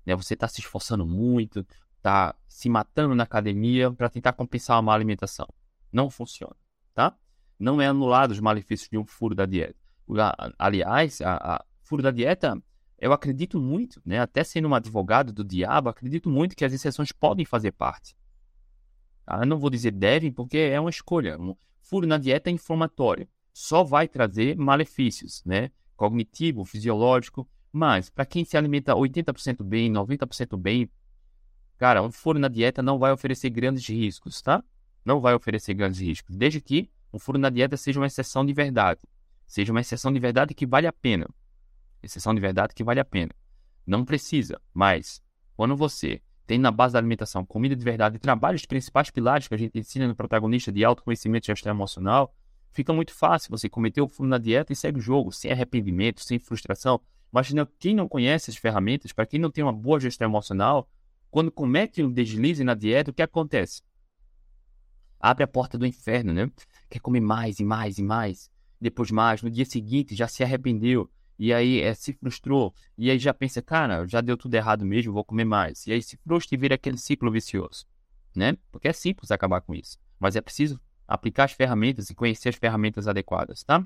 Né? 0.05 0.15
Você 0.15 0.33
está 0.33 0.47
se 0.47 0.59
esforçando 0.59 1.05
muito, 1.05 1.65
está 1.97 2.35
se 2.47 2.67
matando 2.67 3.13
na 3.13 3.23
academia 3.23 3.91
para 3.91 4.09
tentar 4.09 4.33
compensar 4.33 4.77
uma 4.77 4.81
má 4.83 4.93
alimentação. 4.93 5.47
Não 5.91 6.09
funciona, 6.09 6.55
tá? 6.93 7.15
Não 7.59 7.81
é 7.81 7.87
anulado 7.87 8.31
os 8.31 8.39
malefícios 8.39 8.89
de 8.89 8.97
um 8.97 9.05
furo 9.05 9.33
da 9.33 9.45
dieta. 9.45 9.75
Aliás, 10.57 11.21
a, 11.21 11.55
a 11.55 11.65
furo 11.81 12.01
da 12.01 12.11
dieta, 12.11 12.61
eu 12.99 13.13
acredito 13.13 13.59
muito, 13.59 14.01
né? 14.05 14.19
até 14.19 14.43
sendo 14.43 14.67
um 14.67 14.73
advogado 14.75 15.31
do 15.31 15.43
diabo, 15.43 15.89
acredito 15.89 16.29
muito 16.29 16.55
que 16.55 16.65
as 16.65 16.73
exceções 16.73 17.11
podem 17.11 17.45
fazer 17.45 17.71
parte. 17.71 18.15
Ah, 19.25 19.41
eu 19.41 19.45
não 19.45 19.59
vou 19.59 19.69
dizer 19.69 19.91
devem, 19.91 20.31
porque 20.31 20.57
é 20.57 20.79
uma 20.79 20.89
escolha. 20.89 21.39
Um 21.39 21.55
furo 21.81 22.07
na 22.07 22.17
dieta 22.17 22.49
é 22.49 22.53
inflamatório. 22.53 23.27
Só 23.53 23.83
vai 23.83 24.07
trazer 24.07 24.55
malefícios, 24.55 25.43
né? 25.45 25.69
Cognitivo, 25.95 26.63
fisiológico. 26.63 27.47
Mas, 27.71 28.09
para 28.09 28.25
quem 28.25 28.45
se 28.45 28.55
alimenta 28.55 28.95
80% 28.95 29.63
bem, 29.63 29.91
90% 29.91 30.57
bem, 30.57 30.89
cara, 31.77 32.01
um 32.01 32.11
furo 32.11 32.39
na 32.39 32.47
dieta 32.47 32.81
não 32.81 32.97
vai 32.97 33.11
oferecer 33.11 33.49
grandes 33.49 33.85
riscos, 33.87 34.41
tá? 34.41 34.63
Não 35.03 35.19
vai 35.19 35.33
oferecer 35.33 35.73
grandes 35.73 35.99
riscos. 35.99 36.35
Desde 36.35 36.61
que 36.61 36.89
um 37.11 37.19
furo 37.19 37.37
na 37.37 37.49
dieta 37.49 37.75
seja 37.75 37.99
uma 37.99 38.07
exceção 38.07 38.45
de 38.45 38.53
verdade. 38.53 39.01
Seja 39.45 39.71
uma 39.71 39.81
exceção 39.81 40.11
de 40.11 40.19
verdade 40.19 40.53
que 40.53 40.65
vale 40.65 40.87
a 40.87 40.93
pena. 40.93 41.27
Exceção 42.01 42.33
de 42.33 42.41
verdade 42.41 42.73
que 42.73 42.83
vale 42.83 42.99
a 42.99 43.05
pena. 43.05 43.31
Não 43.85 44.03
precisa, 44.03 44.61
mas 44.73 45.21
quando 45.55 45.75
você 45.75 46.21
tem 46.45 46.57
na 46.57 46.71
base 46.71 46.93
da 46.93 46.99
alimentação 46.99 47.45
comida 47.45 47.75
de 47.75 47.83
verdade 47.83 48.15
e 48.15 48.19
trabalha 48.19 48.55
os 48.55 48.65
principais 48.65 49.09
pilares 49.09 49.47
que 49.47 49.53
a 49.53 49.57
gente 49.57 49.77
ensina 49.77 50.07
no 50.07 50.15
protagonista 50.15 50.71
de 50.71 50.83
autoconhecimento 50.83 51.45
e 51.45 51.51
gestão 51.51 51.73
emocional, 51.73 52.33
fica 52.71 52.93
muito 52.93 53.13
fácil 53.13 53.51
você 53.51 53.67
cometer 53.67 54.01
o 54.01 54.07
fundo 54.07 54.29
na 54.29 54.37
dieta 54.37 54.71
e 54.71 54.75
segue 54.75 54.99
o 54.99 55.01
jogo, 55.01 55.31
sem 55.31 55.51
arrependimento, 55.51 56.23
sem 56.23 56.39
frustração. 56.39 57.01
Mas 57.31 57.51
quem 57.77 57.93
não 57.93 58.07
conhece 58.07 58.49
as 58.49 58.55
ferramentas, 58.55 59.11
para 59.11 59.25
quem 59.25 59.39
não 59.39 59.51
tem 59.51 59.63
uma 59.63 59.73
boa 59.73 59.99
gestão 59.99 60.29
emocional, 60.29 60.89
quando 61.29 61.51
comete 61.51 62.01
um 62.01 62.11
deslize 62.11 62.63
na 62.63 62.73
dieta, 62.73 63.11
o 63.11 63.13
que 63.13 63.21
acontece? 63.21 63.81
Abre 65.19 65.43
a 65.43 65.47
porta 65.47 65.77
do 65.77 65.85
inferno, 65.85 66.31
né? 66.31 66.49
Quer 66.89 66.99
comer 66.99 67.19
mais 67.19 67.59
e 67.59 67.65
mais 67.65 67.97
e 67.97 68.03
mais, 68.03 68.49
depois 68.79 69.11
mais, 69.11 69.41
no 69.41 69.49
dia 69.49 69.65
seguinte 69.65 70.15
já 70.15 70.27
se 70.27 70.43
arrependeu, 70.43 71.09
e 71.39 71.53
aí 71.53 71.81
é, 71.81 71.93
se 71.93 72.13
frustrou, 72.13 72.73
e 72.97 73.11
aí 73.11 73.19
já 73.19 73.33
pensa, 73.33 73.61
cara, 73.61 74.05
já 74.07 74.21
deu 74.21 74.35
tudo 74.35 74.55
errado 74.55 74.85
mesmo, 74.85 75.13
vou 75.13 75.23
comer 75.23 75.45
mais. 75.45 75.85
E 75.85 75.93
aí 75.93 76.01
se 76.01 76.17
frustra 76.17 76.55
e 76.55 76.57
vira 76.57 76.75
aquele 76.75 76.97
ciclo 76.97 77.31
vicioso, 77.31 77.85
né? 78.35 78.57
Porque 78.71 78.87
é 78.87 78.93
simples 78.93 79.31
acabar 79.31 79.61
com 79.61 79.75
isso, 79.75 79.97
mas 80.19 80.35
é 80.35 80.41
preciso 80.41 80.79
aplicar 81.07 81.45
as 81.45 81.53
ferramentas 81.53 82.09
e 82.09 82.15
conhecer 82.15 82.49
as 82.49 82.55
ferramentas 82.55 83.07
adequadas, 83.07 83.63
tá? 83.63 83.85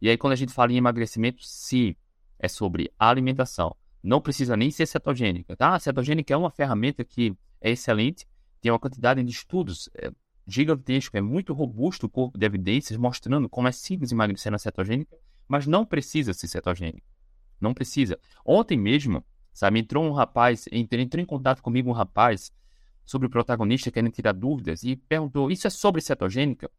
E 0.00 0.08
aí 0.08 0.16
quando 0.16 0.32
a 0.32 0.36
gente 0.36 0.52
fala 0.52 0.72
em 0.72 0.76
emagrecimento, 0.76 1.44
se 1.44 1.96
é 2.38 2.48
sobre 2.48 2.90
alimentação, 2.98 3.76
não 4.02 4.20
precisa 4.20 4.56
nem 4.56 4.70
ser 4.70 4.86
cetogênica, 4.86 5.54
tá? 5.56 5.74
A 5.74 5.78
cetogênica 5.78 6.32
é 6.32 6.36
uma 6.36 6.50
ferramenta 6.50 7.04
que 7.04 7.36
é 7.60 7.70
excelente, 7.70 8.26
tem 8.60 8.72
uma 8.72 8.78
quantidade 8.78 9.22
de 9.22 9.30
estudos 9.30 9.90
é, 9.94 10.10
gigantesco, 10.46 11.16
é 11.16 11.20
muito 11.20 11.52
robusto 11.52 12.06
o 12.06 12.08
corpo 12.08 12.38
de 12.38 12.46
evidências 12.46 12.98
mostrando 12.98 13.48
como 13.48 13.68
é 13.68 13.72
simples 13.72 14.10
emagrecer 14.10 14.50
na 14.50 14.58
cetogênica, 14.58 15.16
mas 15.50 15.66
não 15.66 15.84
precisa 15.84 16.32
ser 16.32 16.46
cetogênico. 16.46 17.10
Não 17.60 17.74
precisa. 17.74 18.16
Ontem 18.46 18.78
mesmo, 18.78 19.24
sabe, 19.52 19.80
entrou 19.80 20.04
um 20.04 20.12
rapaz, 20.12 20.66
entrou, 20.70 21.00
entrou 21.02 21.20
em 21.20 21.26
contato 21.26 21.60
comigo 21.60 21.90
um 21.90 21.92
rapaz 21.92 22.52
sobre 23.04 23.26
o 23.26 23.30
protagonista 23.30 23.90
querendo 23.90 24.12
tirar 24.12 24.32
dúvidas 24.32 24.84
e 24.84 24.94
perguntou: 24.94 25.50
Isso 25.50 25.66
é 25.66 25.70
sobre 25.70 26.00
cetogênica? 26.00 26.70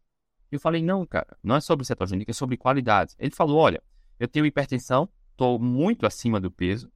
Eu 0.50 0.58
falei: 0.58 0.82
Não, 0.82 1.06
cara, 1.06 1.38
não 1.44 1.58
é 1.58 1.60
sobre 1.60 1.86
cetogênica, 1.86 2.32
é 2.32 2.34
sobre 2.34 2.56
qualidade. 2.56 3.14
Ele 3.20 3.36
falou: 3.36 3.58
Olha, 3.58 3.84
eu 4.18 4.26
tenho 4.26 4.46
hipertensão, 4.46 5.10
estou 5.32 5.60
muito 5.60 6.06
acima 6.06 6.40
do 6.40 6.50
peso. 6.50 6.90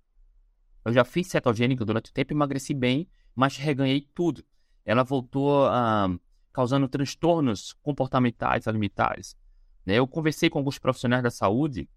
Eu 0.86 0.94
já 0.94 1.04
fiz 1.04 1.28
cetogênica 1.28 1.84
durante 1.84 2.10
o 2.10 2.14
tempo, 2.14 2.32
emagreci 2.32 2.74
bem, 2.74 3.06
mas 3.36 3.58
reganhei 3.58 4.08
tudo. 4.16 4.46
Ela 4.86 5.04
voltou 5.04 5.66
ah, 5.66 6.08
causando 6.54 6.88
transtornos 6.88 7.74
comportamentais 7.82 8.66
alimentares. 8.66 9.36
Né? 9.86 9.96
Eu 9.96 10.08
conversei 10.08 10.50
com 10.50 10.60
alguns 10.60 10.80
profissionais 10.80 11.24
da 11.24 11.30
saúde, 11.30 11.90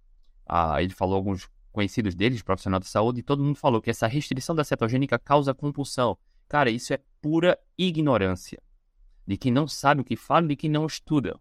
ah, 0.46 0.82
ele 0.82 0.92
falou 0.92 1.16
alguns 1.16 1.48
conhecidos 1.72 2.14
deles, 2.14 2.42
profissionais 2.42 2.84
da 2.84 2.88
saúde, 2.88 3.20
e 3.20 3.22
todo 3.22 3.42
mundo 3.42 3.56
falou 3.56 3.80
que 3.80 3.90
essa 3.90 4.06
restrição 4.06 4.54
da 4.54 4.64
cetogênica 4.64 5.18
causa 5.18 5.54
compulsão. 5.54 6.18
Cara, 6.48 6.70
isso 6.70 6.92
é 6.92 7.00
pura 7.20 7.58
ignorância 7.76 8.60
de 9.28 9.36
quem 9.36 9.52
não 9.52 9.68
sabe 9.68 10.00
o 10.00 10.04
que 10.04 10.16
fala 10.16 10.48
de 10.48 10.56
quem 10.56 10.70
não 10.70 10.86
estuda. 10.86 11.38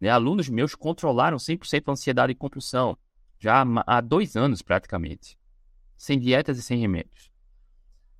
Né? 0.00 0.10
Alunos 0.10 0.48
meus 0.48 0.74
controlaram 0.74 1.36
100% 1.36 1.84
a 1.86 1.92
ansiedade 1.92 2.32
e 2.32 2.34
compulsão 2.34 2.98
já 3.38 3.64
há 3.86 4.00
dois 4.00 4.36
anos 4.36 4.62
praticamente, 4.62 5.38
sem 5.96 6.18
dietas 6.18 6.58
e 6.58 6.62
sem 6.62 6.80
remédios. 6.80 7.30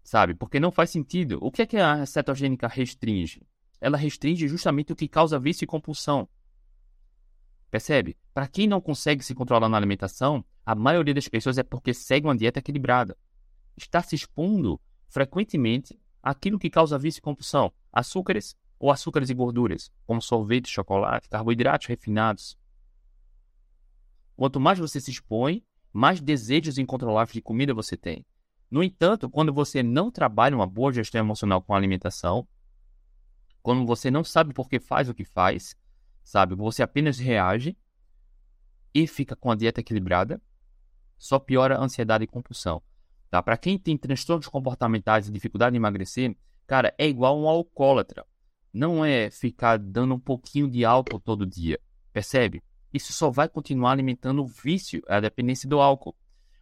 Sabe? 0.05 0.33
Porque 0.33 0.61
não 0.61 0.71
faz 0.71 0.91
sentido. 0.91 1.39
O 1.43 1.51
que 1.51 1.63
é 1.63 1.67
que 1.67 1.77
a 1.77 2.07
cetogênica 2.07 2.69
restringe? 2.69 3.43
Ela 3.81 3.99
restringe 3.99 4.47
justamente 4.47 4.93
o 4.93 4.97
que 4.97 5.09
causa 5.09 5.41
vício 5.41 5.65
e 5.65 5.67
compulsão. 5.67 6.29
Percebe? 7.71 8.17
Para 8.33 8.49
quem 8.49 8.67
não 8.67 8.81
consegue 8.81 9.23
se 9.23 9.35
controlar 9.35 9.69
na 9.69 9.77
alimentação, 9.77 10.45
a 10.65 10.75
maioria 10.75 11.15
das 11.15 11.29
pessoas 11.29 11.59
é 11.59 11.63
porque 11.63 11.93
segue 11.93 12.27
uma 12.27 12.37
dieta 12.37 12.59
equilibrada. 12.59 13.17
Está 13.77 14.03
se 14.03 14.15
expondo 14.15 14.81
frequentemente 15.09 15.99
àquilo 16.23 16.59
que 16.59 16.71
causa 16.71 16.99
vício 16.99 17.19
e 17.19 17.23
compulsão, 17.23 17.73
açúcares 17.93 18.57
ou 18.79 18.91
açúcares 18.91 19.29
e 19.29 19.35
gorduras, 19.35 19.91
como 20.07 20.23
sorvete, 20.23 20.69
chocolate, 20.69 21.29
carboidratos 21.29 21.87
refinados. 21.87 22.57
Quanto 24.37 24.61
mais 24.61 24.79
você 24.79 25.01
se 25.01 25.11
expõe, 25.11 25.65
mais 25.93 26.21
desejos 26.21 26.79
incontroláveis 26.79 27.35
de 27.35 27.43
comida 27.43 27.75
você 27.75 27.97
tem. 27.97 28.25
No 28.71 28.83
entanto, 28.83 29.29
quando 29.29 29.53
você 29.53 29.83
não 29.83 30.11
trabalha 30.11 30.55
uma 30.55 30.67
boa 30.67 30.93
gestão 30.93 31.21
emocional 31.21 31.63
com 31.63 31.75
a 31.75 31.77
alimentação, 31.77 32.47
quando 33.63 33.85
você 33.85 34.11
não 34.11 34.23
sabe 34.23 34.55
por 34.55 34.69
que 34.69 34.79
faz 34.79 35.09
o 35.09 35.15
que 35.15 35.25
faz, 35.25 35.75
sabe, 36.29 36.55
você 36.55 36.83
apenas 36.83 37.19
reage 37.19 37.75
e 38.95 39.07
fica 39.07 39.35
com 39.35 39.51
a 39.51 39.55
dieta 39.55 39.81
equilibrada, 39.81 40.41
só 41.17 41.39
piora 41.39 41.79
a 41.79 41.83
ansiedade 41.83 42.25
e 42.25 42.27
compulsão. 42.27 42.83
Tá? 43.31 43.43
Para 43.43 43.57
quem 43.57 43.79
tem 43.79 43.97
transtornos 43.97 44.47
comportamentais 44.47 45.27
e 45.27 45.33
dificuldade 45.33 45.75
em 45.75 45.79
emagrecer, 45.79 46.37
cara, 46.67 46.95
é 46.99 47.09
igual 47.09 47.39
um 47.41 47.49
alcoólatra. 47.49 48.27
Não 48.71 49.03
é 49.03 49.31
ficar 49.31 49.79
dando 49.79 50.15
um 50.15 50.21
pouquinho 50.21 50.69
de 50.69 50.85
álcool 50.85 51.19
todo 51.19 51.47
dia, 51.47 51.81
percebe? 52.13 52.63
Isso 52.93 53.11
só 53.15 53.31
vai 53.31 53.49
continuar 53.49 53.93
alimentando 53.93 54.43
o 54.43 54.47
vício, 54.47 55.03
a 55.09 55.21
dependência 55.21 55.67
do 55.67 55.81
álcool. 55.81 56.15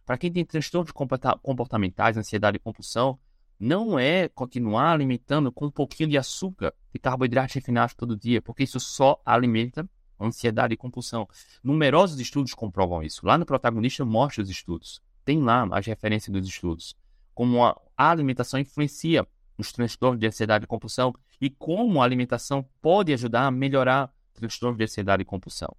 Para 0.05 0.17
quem 0.17 0.31
tem 0.31 0.45
transtornos 0.45 0.93
comportamentais, 1.41 2.15
ansiedade 2.15 2.55
e 2.55 2.61
compulsão, 2.61 3.19
não 3.59 3.99
é 3.99 4.29
continuar 4.29 4.93
alimentando 4.93 5.51
com 5.51 5.65
um 5.65 5.71
pouquinho 5.71 6.07
de 6.07 6.17
açúcar 6.17 6.73
e 6.97 6.99
carboidratos 6.99 7.53
refinados 7.53 7.93
todo 7.93 8.17
dia, 8.17 8.41
porque 8.41 8.63
isso 8.63 8.79
só 8.79 9.21
alimenta 9.23 9.87
ansiedade 10.19 10.73
e 10.73 10.77
compulsão. 10.77 11.27
Numerosos 11.63 12.19
estudos 12.19 12.53
comprovam 12.53 13.03
isso. 13.03 13.25
Lá 13.25 13.37
no 13.37 13.45
protagonista 13.45 14.03
mostra 14.03 14.43
os 14.43 14.49
estudos. 14.49 14.99
Tem 15.23 15.39
lá 15.41 15.67
as 15.71 15.85
referências 15.85 16.33
dos 16.33 16.47
estudos. 16.47 16.95
Como 17.35 17.63
a 17.63 17.79
alimentação 17.95 18.59
influencia 18.59 19.25
nos 19.57 19.71
transtornos 19.71 20.19
de 20.19 20.27
ansiedade 20.27 20.65
e 20.65 20.67
compulsão 20.67 21.13
e 21.39 21.49
como 21.49 22.01
a 22.01 22.03
alimentação 22.03 22.67
pode 22.81 23.13
ajudar 23.13 23.45
a 23.45 23.51
melhorar 23.51 24.11
transtornos 24.33 24.77
de 24.77 24.83
ansiedade 24.83 25.21
e 25.21 25.25
compulsão. 25.25 25.75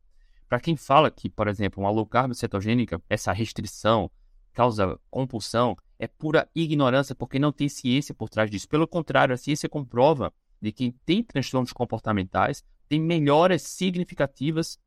Para 0.48 0.60
quem 0.60 0.76
fala 0.76 1.10
que, 1.10 1.28
por 1.28 1.48
exemplo, 1.48 1.82
uma 1.82 1.90
low 1.90 2.06
carb 2.06 2.32
cetogênica, 2.32 3.02
essa 3.08 3.32
restrição 3.32 4.10
causa 4.52 4.98
compulsão, 5.10 5.76
é 5.98 6.06
pura 6.06 6.48
ignorância, 6.54 7.14
porque 7.14 7.38
não 7.38 7.52
tem 7.52 7.68
ciência 7.68 8.14
por 8.14 8.28
trás 8.28 8.50
disso. 8.50 8.68
Pelo 8.68 8.86
contrário, 8.88 9.34
a 9.34 9.38
ciência 9.38 9.68
comprova 9.68 10.32
de 10.60 10.72
que 10.72 10.90
quem 10.90 10.92
tem 11.04 11.22
transtornos 11.22 11.72
comportamentais 11.72 12.64
tem 12.88 13.00
melhoras 13.00 13.62
significativas 13.62 14.78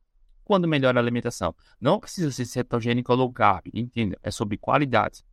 quando 0.44 0.68
melhora 0.68 0.98
a 0.98 1.02
alimentação. 1.02 1.54
Não 1.80 2.00
precisa 2.00 2.30
ser 2.30 2.44
cetogênico 2.44 3.12
ou 3.12 3.18
low 3.18 3.32
carb, 3.32 3.66
entenda, 3.72 4.18
é 4.22 4.30
sobre 4.30 4.58
qualidade, 4.58 5.24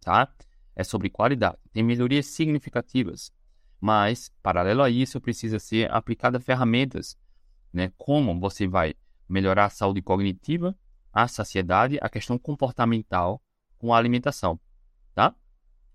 tá? 0.00 0.32
É 0.76 0.84
sobre 0.84 1.10
qualidade. 1.10 1.58
Tem 1.72 1.82
melhorias 1.82 2.26
significativas, 2.26 3.32
mas 3.80 4.30
paralelo 4.42 4.82
a 4.82 4.90
isso 4.90 5.20
precisa 5.20 5.58
ser 5.58 5.90
aplicada 5.90 6.38
ferramentas, 6.38 7.16
né? 7.72 7.92
Como 7.96 8.38
você 8.38 8.66
vai 8.66 8.94
melhorar 9.28 9.66
a 9.66 9.70
saúde 9.70 10.02
cognitiva, 10.02 10.76
a 11.12 11.26
saciedade, 11.26 11.98
a 12.00 12.08
questão 12.08 12.38
comportamental 12.38 13.42
com 13.78 13.92
a 13.94 13.98
alimentação, 13.98 14.60
tá? 15.14 15.34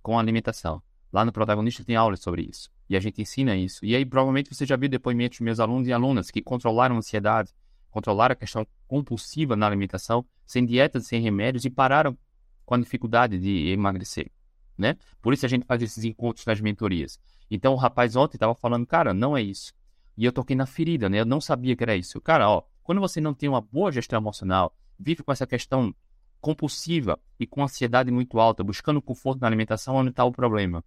Com 0.02 0.18
a 0.18 0.22
alimentação. 0.22 0.82
Lá 1.12 1.24
no 1.24 1.32
protagonista 1.32 1.84
tem 1.84 1.96
aulas 1.96 2.20
sobre 2.20 2.42
isso. 2.42 2.75
E 2.90 2.96
a 2.96 3.00
gente 3.00 3.22
ensina 3.22 3.56
isso. 3.56 3.86
E 3.86 3.96
aí, 3.96 4.06
provavelmente, 4.06 4.54
você 4.54 4.66
já 4.66 4.76
viu 4.76 4.88
depoimentos 4.88 5.40
dos 5.40 5.46
meus 5.46 5.60
alunos 5.60 5.88
e 5.88 5.94
alunas 5.94 6.30
que 6.30 6.42
controlaram 6.42 6.96
a 6.96 6.98
ansiedade, 7.00 7.54
controlaram 7.90 8.34
a 8.34 8.36
questão 8.36 8.66
compulsiva 8.88 9.56
na 9.56 9.66
alimentação, 9.66 10.26
sem 10.46 10.66
dietas, 10.66 11.08
sem 11.08 11.22
remédios, 11.22 11.66
e 11.66 11.70
pararam 11.70 12.18
com 12.66 12.76
a 12.76 12.78
dificuldade 12.78 13.40
de 13.40 13.70
emagrecer, 13.70 14.32
né? 14.78 14.98
Por 15.22 15.34
isso 15.34 15.46
a 15.46 15.50
gente 15.50 15.66
faz 15.66 15.82
esses 15.82 16.04
encontros 16.04 16.46
nas 16.46 16.60
mentorias. 16.60 17.20
Então, 17.50 17.74
o 17.74 17.78
rapaz 17.78 18.16
ontem 18.16 18.38
estava 18.38 18.56
falando, 18.56 18.86
cara, 18.86 19.14
não 19.14 19.38
é 19.38 19.42
isso. 19.42 19.74
E 20.18 20.26
eu 20.26 20.32
toquei 20.32 20.56
na 20.56 20.66
ferida, 20.66 21.10
né? 21.10 21.20
Eu 21.20 21.26
não 21.26 21.42
sabia 21.42 21.76
que 21.76 21.84
era 21.84 21.96
isso. 21.96 22.20
Cara, 22.22 22.50
ó, 22.50 22.64
quando 22.84 23.02
você 23.02 23.20
não 23.20 23.34
tem 23.34 23.50
uma 23.50 23.62
boa 23.62 23.92
gestão 23.92 24.20
emocional, 24.20 24.76
vive 25.00 25.24
com 25.24 25.32
essa 25.32 25.46
questão 25.46 25.94
compulsiva 26.40 27.20
e 27.40 27.48
com 27.48 27.64
ansiedade 27.64 28.12
muito 28.12 28.40
alta, 28.40 28.64
buscando 28.64 29.02
conforto 29.02 29.42
na 29.42 29.48
alimentação, 29.48 29.96
onde 29.96 30.12
está 30.12 30.24
o 30.24 30.32
problema? 30.32 30.84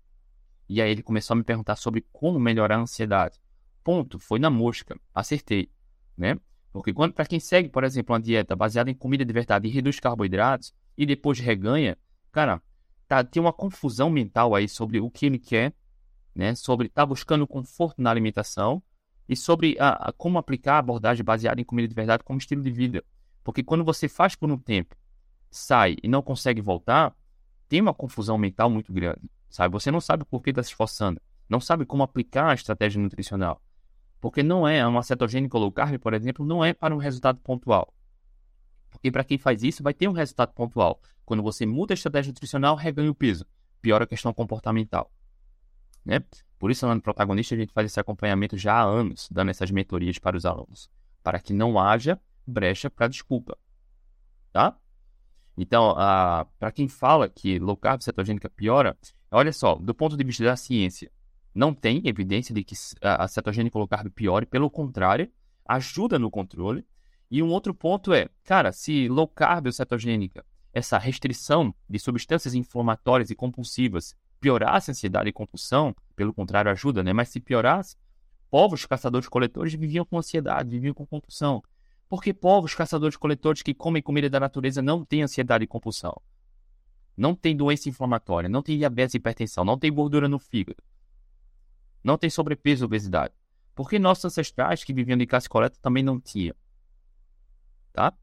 E 0.68 0.83
aí 0.83 0.90
ele 0.90 1.02
começou 1.02 1.35
a 1.35 1.38
me 1.38 1.42
perguntar 1.42 1.76
sobre 1.76 2.04
como 2.12 2.38
melhorar 2.38 2.76
a 2.76 2.81
ansiedade. 2.81 3.40
Ponto, 3.83 4.18
foi 4.18 4.38
na 4.38 4.50
mosca, 4.50 5.00
acertei, 5.14 5.70
né? 6.16 6.38
Porque 6.70 6.92
quando 6.92 7.14
para 7.14 7.24
quem 7.24 7.40
segue, 7.40 7.70
por 7.70 7.85
exemplo, 7.85 8.12
uma 8.12 8.20
dieta 8.20 8.54
baseada 8.54 8.90
em 8.90 8.94
comida 8.94 9.24
de 9.24 9.33
verdade 9.33 9.66
e 9.66 9.70
reduz 9.70 9.98
carboidratos 9.98 10.74
e 10.96 11.07
depois 11.07 11.38
reganha, 11.38 11.96
cara, 12.31 12.61
tá 13.07 13.24
tem 13.24 13.40
uma 13.40 13.52
confusão 13.52 14.11
mental 14.11 14.54
aí 14.54 14.68
sobre 14.68 15.00
o 15.00 15.11
que 15.11 15.24
ele 15.24 15.38
quer, 15.38 15.72
né? 16.35 16.54
Sobre 16.54 16.90
tá 16.90 17.07
buscando 17.07 17.46
conforto 17.46 18.02
na 18.02 18.11
alimentação 18.11 18.83
e 19.26 19.35
sobre 19.35 19.74
a, 19.81 20.11
a, 20.11 20.12
como 20.12 20.37
aplicar 20.37 20.74
a 20.74 20.78
abordagem 20.78 21.24
baseada 21.24 21.61
em 21.61 21.64
comida 21.64 21.88
de 21.88 21.94
verdade 21.94 22.22
como 22.22 22.38
estilo 22.38 22.62
de 22.62 22.70
vida. 22.70 23.02
Porque 23.42 23.62
quando 23.62 23.85
você 23.85 24.07
faz 24.07 24.35
por 24.35 24.50
um 24.50 24.59
tempo, 24.59 24.94
sai 25.50 25.96
e 26.02 26.09
não 26.09 26.20
consegue 26.20 26.61
voltar, 26.61 27.16
tem 27.66 27.81
uma 27.81 27.94
confusão 27.94 28.37
mental 28.37 28.68
muito 28.68 28.92
grande 28.92 29.31
sabe? 29.48 29.72
Você 29.72 29.90
não 29.90 30.00
sabe 30.00 30.24
por 30.24 30.42
que 30.42 30.50
está 30.50 30.62
se 30.62 30.70
esforçando, 30.70 31.20
não 31.48 31.61
sabe 31.61 31.84
como 31.87 32.02
aplicar 32.02 32.50
a 32.50 32.54
estratégia 32.54 33.00
nutricional. 33.00 33.62
Porque 34.20 34.42
não 34.42 34.66
é 34.66 34.84
uma 34.87 35.02
cetogênica 35.02 35.56
low 35.56 35.70
carb, 35.70 35.98
por 35.98 36.12
exemplo, 36.12 36.44
não 36.44 36.64
é 36.64 36.72
para 36.72 36.94
um 36.94 36.98
resultado 36.98 37.38
pontual. 37.40 37.94
Porque 38.90 39.11
para 39.11 39.24
quem 39.24 39.38
faz 39.38 39.62
isso, 39.62 39.82
vai 39.82 39.94
ter 39.94 40.08
um 40.08 40.12
resultado 40.12 40.52
pontual. 40.52 41.00
Quando 41.24 41.42
você 41.42 41.64
muda 41.64 41.92
a 41.92 41.96
estratégia 41.96 42.30
nutricional, 42.30 42.74
reganha 42.74 43.11
o 43.11 43.14
peso. 43.14 43.46
Piora 43.80 44.04
a 44.04 44.06
questão 44.06 44.32
comportamental. 44.32 45.12
Né? 46.04 46.24
Por 46.58 46.70
isso, 46.70 46.87
lá 46.87 46.94
no 46.94 47.00
Protagonista, 47.00 47.54
a 47.54 47.58
gente 47.58 47.72
faz 47.72 47.87
esse 47.87 48.00
acompanhamento 48.00 48.56
já 48.56 48.74
há 48.74 48.82
anos, 48.82 49.28
dando 49.30 49.50
essas 49.50 49.70
mentorias 49.70 50.18
para 50.18 50.37
os 50.37 50.44
alunos. 50.44 50.90
Para 51.22 51.38
que 51.38 51.52
não 51.52 51.78
haja 51.78 52.20
brecha 52.46 52.90
para 52.90 53.08
desculpa. 53.08 53.56
Tá? 54.52 54.76
Então, 55.56 55.94
para 56.58 56.72
quem 56.72 56.88
fala 56.88 57.28
que 57.28 57.58
low 57.58 57.76
carb 57.76 58.00
cetogênica 58.00 58.48
piora, 58.48 58.96
olha 59.30 59.52
só, 59.52 59.74
do 59.74 59.94
ponto 59.94 60.16
de 60.16 60.24
vista 60.24 60.44
da 60.44 60.56
ciência, 60.56 61.10
não 61.54 61.74
tem 61.74 62.02
evidência 62.04 62.54
de 62.54 62.62
que 62.62 62.74
a 63.00 63.26
cetogênica 63.26 63.78
low 63.78 63.88
carb 63.88 64.08
piore, 64.10 64.46
pelo 64.46 64.70
contrário, 64.70 65.30
ajuda 65.66 66.18
no 66.18 66.30
controle. 66.30 66.84
E 67.30 67.42
um 67.42 67.50
outro 67.50 67.74
ponto 67.74 68.12
é, 68.12 68.28
cara, 68.44 68.72
se 68.72 69.08
low 69.08 69.28
carb 69.28 69.66
ou 69.66 69.72
cetogênica, 69.72 70.44
essa 70.72 70.98
restrição 70.98 71.74
de 71.88 71.98
substâncias 71.98 72.54
inflamatórias 72.54 73.30
e 73.30 73.34
compulsivas 73.34 74.14
piorasse 74.40 74.90
a 74.90 74.92
ansiedade 74.92 75.28
e 75.28 75.32
compulsão, 75.32 75.94
pelo 76.14 76.32
contrário, 76.32 76.70
ajuda, 76.70 77.02
né? 77.02 77.12
Mas 77.12 77.28
se 77.28 77.40
piorasse, 77.40 77.96
povos 78.50 78.86
caçadores-coletores 78.86 79.74
viviam 79.74 80.04
com 80.04 80.18
ansiedade, 80.18 80.70
viviam 80.70 80.94
com 80.94 81.06
compulsão. 81.06 81.62
Porque 82.08 82.32
povos 82.32 82.74
caçadores-coletores 82.74 83.62
que 83.62 83.74
comem 83.74 84.02
comida 84.02 84.30
da 84.30 84.40
natureza 84.40 84.80
não 84.80 85.04
têm 85.04 85.22
ansiedade 85.22 85.64
e 85.64 85.66
compulsão. 85.66 86.18
Não 87.18 87.35
tem 87.35 87.57
doença 87.57 87.88
inflamatória, 87.88 88.48
não 88.48 88.62
tem 88.62 88.78
diabetes 88.78 89.14
e 89.14 89.16
hipertensão, 89.16 89.64
não 89.64 89.76
tem 89.76 89.92
gordura 89.92 90.28
no 90.28 90.38
fígado. 90.38 90.81
Não 92.02 92.16
tem 92.16 92.31
sobrepeso 92.31 92.85
e 92.85 92.87
obesidade. 92.87 93.35
Porque 93.74 93.98
nossos 93.98 94.26
ancestrais 94.26 94.85
que 94.85 94.94
viviam 94.94 95.18
de 95.18 95.26
caça 95.26 95.48
coleta 95.48 95.76
também 95.83 96.04
não 96.04 96.20
tinham. 96.20 96.54
Tá? 97.92 98.16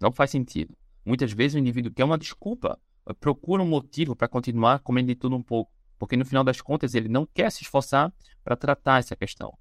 Não 0.00 0.10
faz 0.10 0.30
sentido. 0.30 0.74
Muitas 1.04 1.32
vezes 1.32 1.54
o 1.54 1.58
indivíduo 1.58 1.92
quer 1.92 2.04
uma 2.04 2.16
desculpa, 2.16 2.80
procura 3.20 3.62
um 3.62 3.68
motivo 3.68 4.16
para 4.16 4.26
continuar 4.26 4.78
comendo 4.78 5.08
de 5.08 5.14
tudo 5.14 5.36
um 5.36 5.42
pouco. 5.42 5.70
Porque 5.98 6.16
no 6.16 6.24
final 6.24 6.42
das 6.42 6.62
contas 6.62 6.94
ele 6.94 7.10
não 7.10 7.26
quer 7.26 7.52
se 7.52 7.62
esforçar 7.62 8.10
para 8.42 8.56
tratar 8.56 9.00
essa 9.00 9.14
questão. 9.14 9.52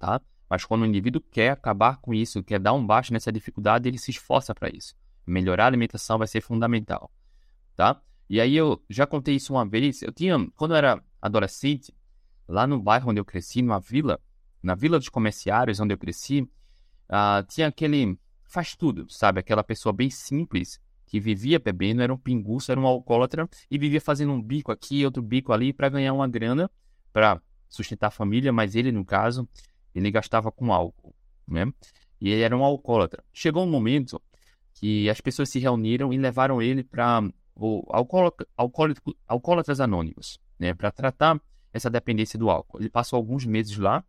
Tá? 0.00 0.20
Mas 0.50 0.64
quando 0.64 0.82
o 0.82 0.86
indivíduo 0.86 1.22
quer 1.30 1.50
acabar 1.50 1.98
com 1.98 2.12
isso, 2.12 2.42
quer 2.42 2.58
dar 2.58 2.72
um 2.72 2.84
baixo 2.84 3.12
nessa 3.12 3.30
dificuldade, 3.30 3.88
ele 3.88 3.98
se 3.98 4.10
esforça 4.10 4.52
para 4.52 4.68
isso. 4.68 4.96
Melhorar 5.26 5.64
a 5.64 5.66
alimentação 5.68 6.18
vai 6.18 6.26
ser 6.26 6.40
fundamental, 6.40 7.10
tá? 7.76 8.00
E 8.28 8.40
aí 8.40 8.56
eu 8.56 8.82
já 8.88 9.06
contei 9.06 9.36
isso 9.36 9.52
uma 9.52 9.66
vez. 9.66 10.02
Eu 10.02 10.12
tinha, 10.12 10.38
quando 10.56 10.72
eu 10.72 10.76
era 10.76 11.02
adolescente, 11.20 11.94
lá 12.48 12.66
no 12.66 12.80
bairro 12.80 13.10
onde 13.10 13.20
eu 13.20 13.24
cresci, 13.24 13.62
numa 13.62 13.80
vila, 13.80 14.20
na 14.62 14.74
vila 14.74 14.98
dos 14.98 15.08
comerciários 15.08 15.80
onde 15.80 15.94
eu 15.94 15.98
cresci, 15.98 16.42
uh, 16.42 17.46
tinha 17.48 17.68
aquele 17.68 18.18
faz 18.44 18.76
tudo, 18.76 19.06
sabe? 19.10 19.40
Aquela 19.40 19.64
pessoa 19.64 19.92
bem 19.92 20.08
simples 20.10 20.80
que 21.06 21.18
vivia 21.20 21.58
bebendo, 21.58 22.02
era 22.02 22.12
um 22.12 22.16
pinguço, 22.16 22.70
era 22.70 22.80
um 22.80 22.86
alcoólatra 22.86 23.48
e 23.70 23.78
vivia 23.78 24.00
fazendo 24.00 24.32
um 24.32 24.40
bico 24.40 24.72
aqui, 24.72 25.04
outro 25.04 25.22
bico 25.22 25.52
ali 25.52 25.72
para 25.72 25.88
ganhar 25.88 26.12
uma 26.12 26.28
grana 26.28 26.70
para 27.12 27.40
sustentar 27.68 28.08
a 28.08 28.10
família, 28.10 28.52
mas 28.52 28.74
ele, 28.74 28.92
no 28.92 29.04
caso, 29.04 29.48
ele 29.94 30.10
gastava 30.10 30.50
com 30.50 30.72
álcool, 30.72 31.14
né? 31.46 31.72
E 32.20 32.30
ele 32.30 32.42
era 32.42 32.56
um 32.56 32.64
alcoólatra. 32.64 33.22
Chegou 33.32 33.64
um 33.64 33.70
momento 33.70 34.20
que 34.74 35.08
as 35.08 35.20
pessoas 35.20 35.48
se 35.48 35.58
reuniram 35.58 36.12
e 36.12 36.18
levaram 36.18 36.60
ele 36.60 36.82
para 36.82 37.22
o 37.56 37.84
alcoólatras 39.26 39.80
anônimos, 39.80 40.38
né? 40.58 40.74
Para 40.74 40.90
tratar 40.90 41.40
essa 41.72 41.88
dependência 41.88 42.38
do 42.38 42.50
álcool. 42.50 42.80
Ele 42.80 42.90
passou 42.90 43.16
alguns 43.16 43.44
meses 43.44 43.76
lá 43.78 44.04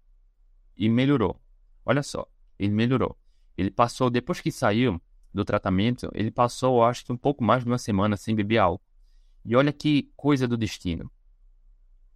e 0.76 0.90
melhorou. 0.90 1.40
Olha 1.86 2.04
só, 2.04 2.28
ele 2.58 2.74
melhorou. 2.74 3.18
Ele 3.58 3.72
passou, 3.72 4.10
depois 4.10 4.42
que 4.42 4.52
saiu 4.52 5.02
do 5.34 5.46
tratamento, 5.46 6.10
ele 6.14 6.32
passou, 6.32 6.84
acho 6.84 7.06
que 7.06 7.12
um 7.12 7.18
pouco 7.18 7.44
mais 7.44 7.64
de 7.64 7.70
uma 7.70 7.78
semana 7.78 8.18
sem 8.18 8.36
beber 8.36 8.58
álcool. 8.58 8.84
E 9.44 9.56
olha 9.56 9.72
que 9.72 10.12
coisa 10.16 10.48
do 10.48 10.58
destino. 10.58 11.12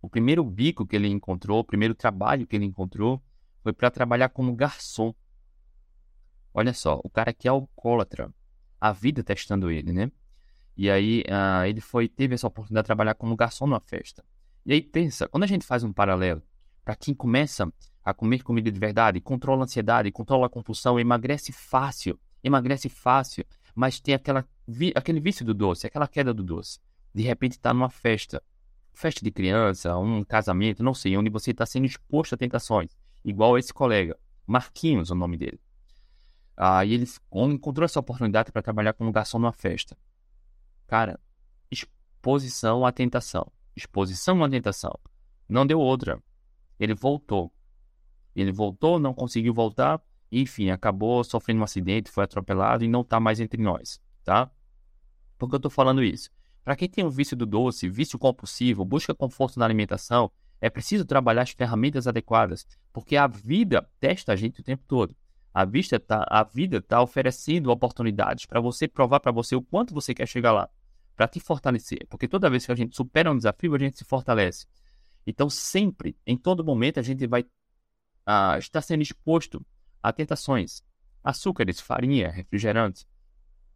O 0.01 0.09
primeiro 0.09 0.43
bico 0.43 0.85
que 0.85 0.95
ele 0.95 1.07
encontrou, 1.07 1.59
o 1.59 1.63
primeiro 1.63 1.93
trabalho 1.93 2.47
que 2.47 2.55
ele 2.55 2.65
encontrou, 2.65 3.21
foi 3.62 3.73
para 3.73 3.91
trabalhar 3.91 4.29
como 4.29 4.55
garçom. 4.55 5.13
Olha 6.53 6.73
só, 6.73 6.99
o 7.03 7.09
cara 7.09 7.31
que 7.33 7.47
é 7.47 7.51
alcoólatra, 7.51 8.33
a 8.79 8.91
vida 8.91 9.23
testando 9.23 9.69
ele, 9.69 9.91
né? 9.91 10.11
E 10.75 10.89
aí 10.89 11.23
uh, 11.27 11.65
ele 11.65 11.81
foi 11.81 12.07
teve 12.07 12.35
essa 12.35 12.47
oportunidade 12.47 12.83
de 12.83 12.87
trabalhar 12.87 13.13
como 13.13 13.35
garçom 13.35 13.67
numa 13.67 13.79
festa. 13.79 14.23
E 14.65 14.73
aí 14.73 14.81
pensa, 14.81 15.27
quando 15.27 15.43
a 15.43 15.47
gente 15.47 15.65
faz 15.65 15.83
um 15.83 15.91
paralelo 15.91 16.41
para 16.85 16.95
quem 16.95 17.13
começa 17.13 17.71
a 18.03 18.13
comer 18.13 18.43
comida 18.43 18.71
de 18.71 18.79
verdade, 18.79 19.19
controla 19.19 19.63
a 19.63 19.65
ansiedade, 19.65 20.11
controla 20.11 20.47
a 20.47 20.49
compulsão, 20.49 20.99
emagrece 20.99 21.51
fácil, 21.51 22.19
emagrece 22.43 22.89
fácil, 22.89 23.45
mas 23.75 23.99
tem 23.99 24.15
aquela, 24.15 24.47
aquele 24.95 25.19
vício 25.19 25.45
do 25.45 25.53
doce, 25.53 25.85
aquela 25.85 26.07
queda 26.07 26.33
do 26.33 26.43
doce. 26.43 26.79
De 27.13 27.23
repente 27.23 27.53
está 27.53 27.73
numa 27.73 27.89
festa, 27.89 28.41
festa 28.93 29.23
de 29.23 29.31
criança, 29.31 29.97
um 29.97 30.23
casamento, 30.23 30.83
não 30.83 30.93
sei, 30.93 31.17
onde 31.17 31.29
você 31.29 31.51
está 31.51 31.65
sendo 31.65 31.85
exposto 31.85 32.35
a 32.35 32.37
tentações, 32.37 32.95
igual 33.23 33.57
esse 33.57 33.73
colega, 33.73 34.17
Marquinhos, 34.47 35.11
o 35.11 35.15
nome 35.15 35.37
dele. 35.37 35.59
Aí 36.62 36.93
ele 36.93 37.08
encontrou 37.32 37.86
essa 37.86 38.02
oportunidade 38.02 38.52
para 38.52 38.62
trabalhar 38.62 38.91
como 38.91 39.13
garçom 39.13 39.39
numa 39.39 39.54
festa. 39.54 39.98
Cara, 40.86 41.17
exposição 41.72 42.86
à 42.86 42.91
tentação. 42.91 43.50
Exposição 43.74 44.43
à 44.43 44.50
tentação. 44.50 45.00
Não 45.48 45.65
deu 45.65 45.80
outra. 45.80 46.22
Ele 46.78 46.93
voltou. 46.93 47.50
Ele 48.36 48.52
voltou, 48.52 49.00
não 49.00 49.13
conseguiu 49.13 49.54
voltar, 49.54 50.02
enfim, 50.30 50.69
acabou 50.69 51.24
sofrendo 51.24 51.62
um 51.62 51.63
acidente, 51.63 52.12
foi 52.12 52.26
atropelado 52.26 52.84
e 52.84 52.89
não 52.89 53.02
está 53.02 53.22
mais 53.22 53.39
entre 53.39 53.62
nós, 53.62 54.00
tá? 54.24 54.52
Por 55.38 55.50
que 55.50 55.56
eu 55.56 55.58
estou 55.58 55.72
falando 55.72 56.04
isso? 56.04 56.30
Para 56.63 56.76
quem 56.76 56.89
tem 56.89 57.06
o 57.06 57.10
vício 57.10 57.36
do 57.36 57.45
doce, 57.45 57.89
vício 57.89 58.19
compulsivo, 58.19 58.86
busca 58.86 59.15
conforto 59.15 59.58
na 59.58 59.65
alimentação, 59.65 60.32
é 60.62 60.69
preciso 60.69 61.06
trabalhar 61.06 61.41
as 61.41 61.52
ferramentas 61.52 62.06
adequadas, 62.06 62.67
porque 62.93 63.15
a 63.15 63.28
vida 63.28 63.89
testa 64.00 64.34
a 64.34 64.36
gente 64.36 64.60
o 64.60 64.63
tempo 64.63 64.84
todo. 64.88 65.15
A, 65.60 65.65
vista 65.65 66.00
tá, 66.00 66.26
a 66.30 66.41
vida 66.41 66.78
está 66.78 67.02
oferecendo 67.02 67.69
oportunidades 67.69 68.45
para 68.45 68.62
você 68.62 68.88
provar 68.88 69.19
para 69.19 69.30
você 69.30 69.58
o 69.58 69.62
quanto 69.62 69.93
você 69.93 70.13
quer 70.13 70.26
chegar 70.26 70.54
lá, 70.54 70.69
para 71.17 71.28
te 71.28 71.41
fortalecer. 71.41 72.08
Porque 72.08 72.30
toda 72.30 72.50
vez 72.50 72.65
que 72.65 72.72
a 72.72 72.76
gente 72.76 72.95
supera 72.95 73.30
um 73.30 73.36
desafio, 73.36 73.76
a 73.76 73.78
gente 73.78 73.98
se 73.98 74.06
fortalece. 74.06 74.65
Então, 75.28 75.50
sempre, 75.50 76.15
em 76.26 76.38
todo 76.38 76.63
momento, 76.63 76.98
a 76.98 77.04
gente 77.04 77.28
vai 77.28 77.45
ah, 78.26 78.58
estar 78.58 78.80
sendo 78.80 79.02
exposto 79.02 79.62
a 80.02 80.13
tentações, 80.13 80.82
açúcares, 81.22 81.82
farinha, 81.82 82.30
refrigerantes, 82.30 83.06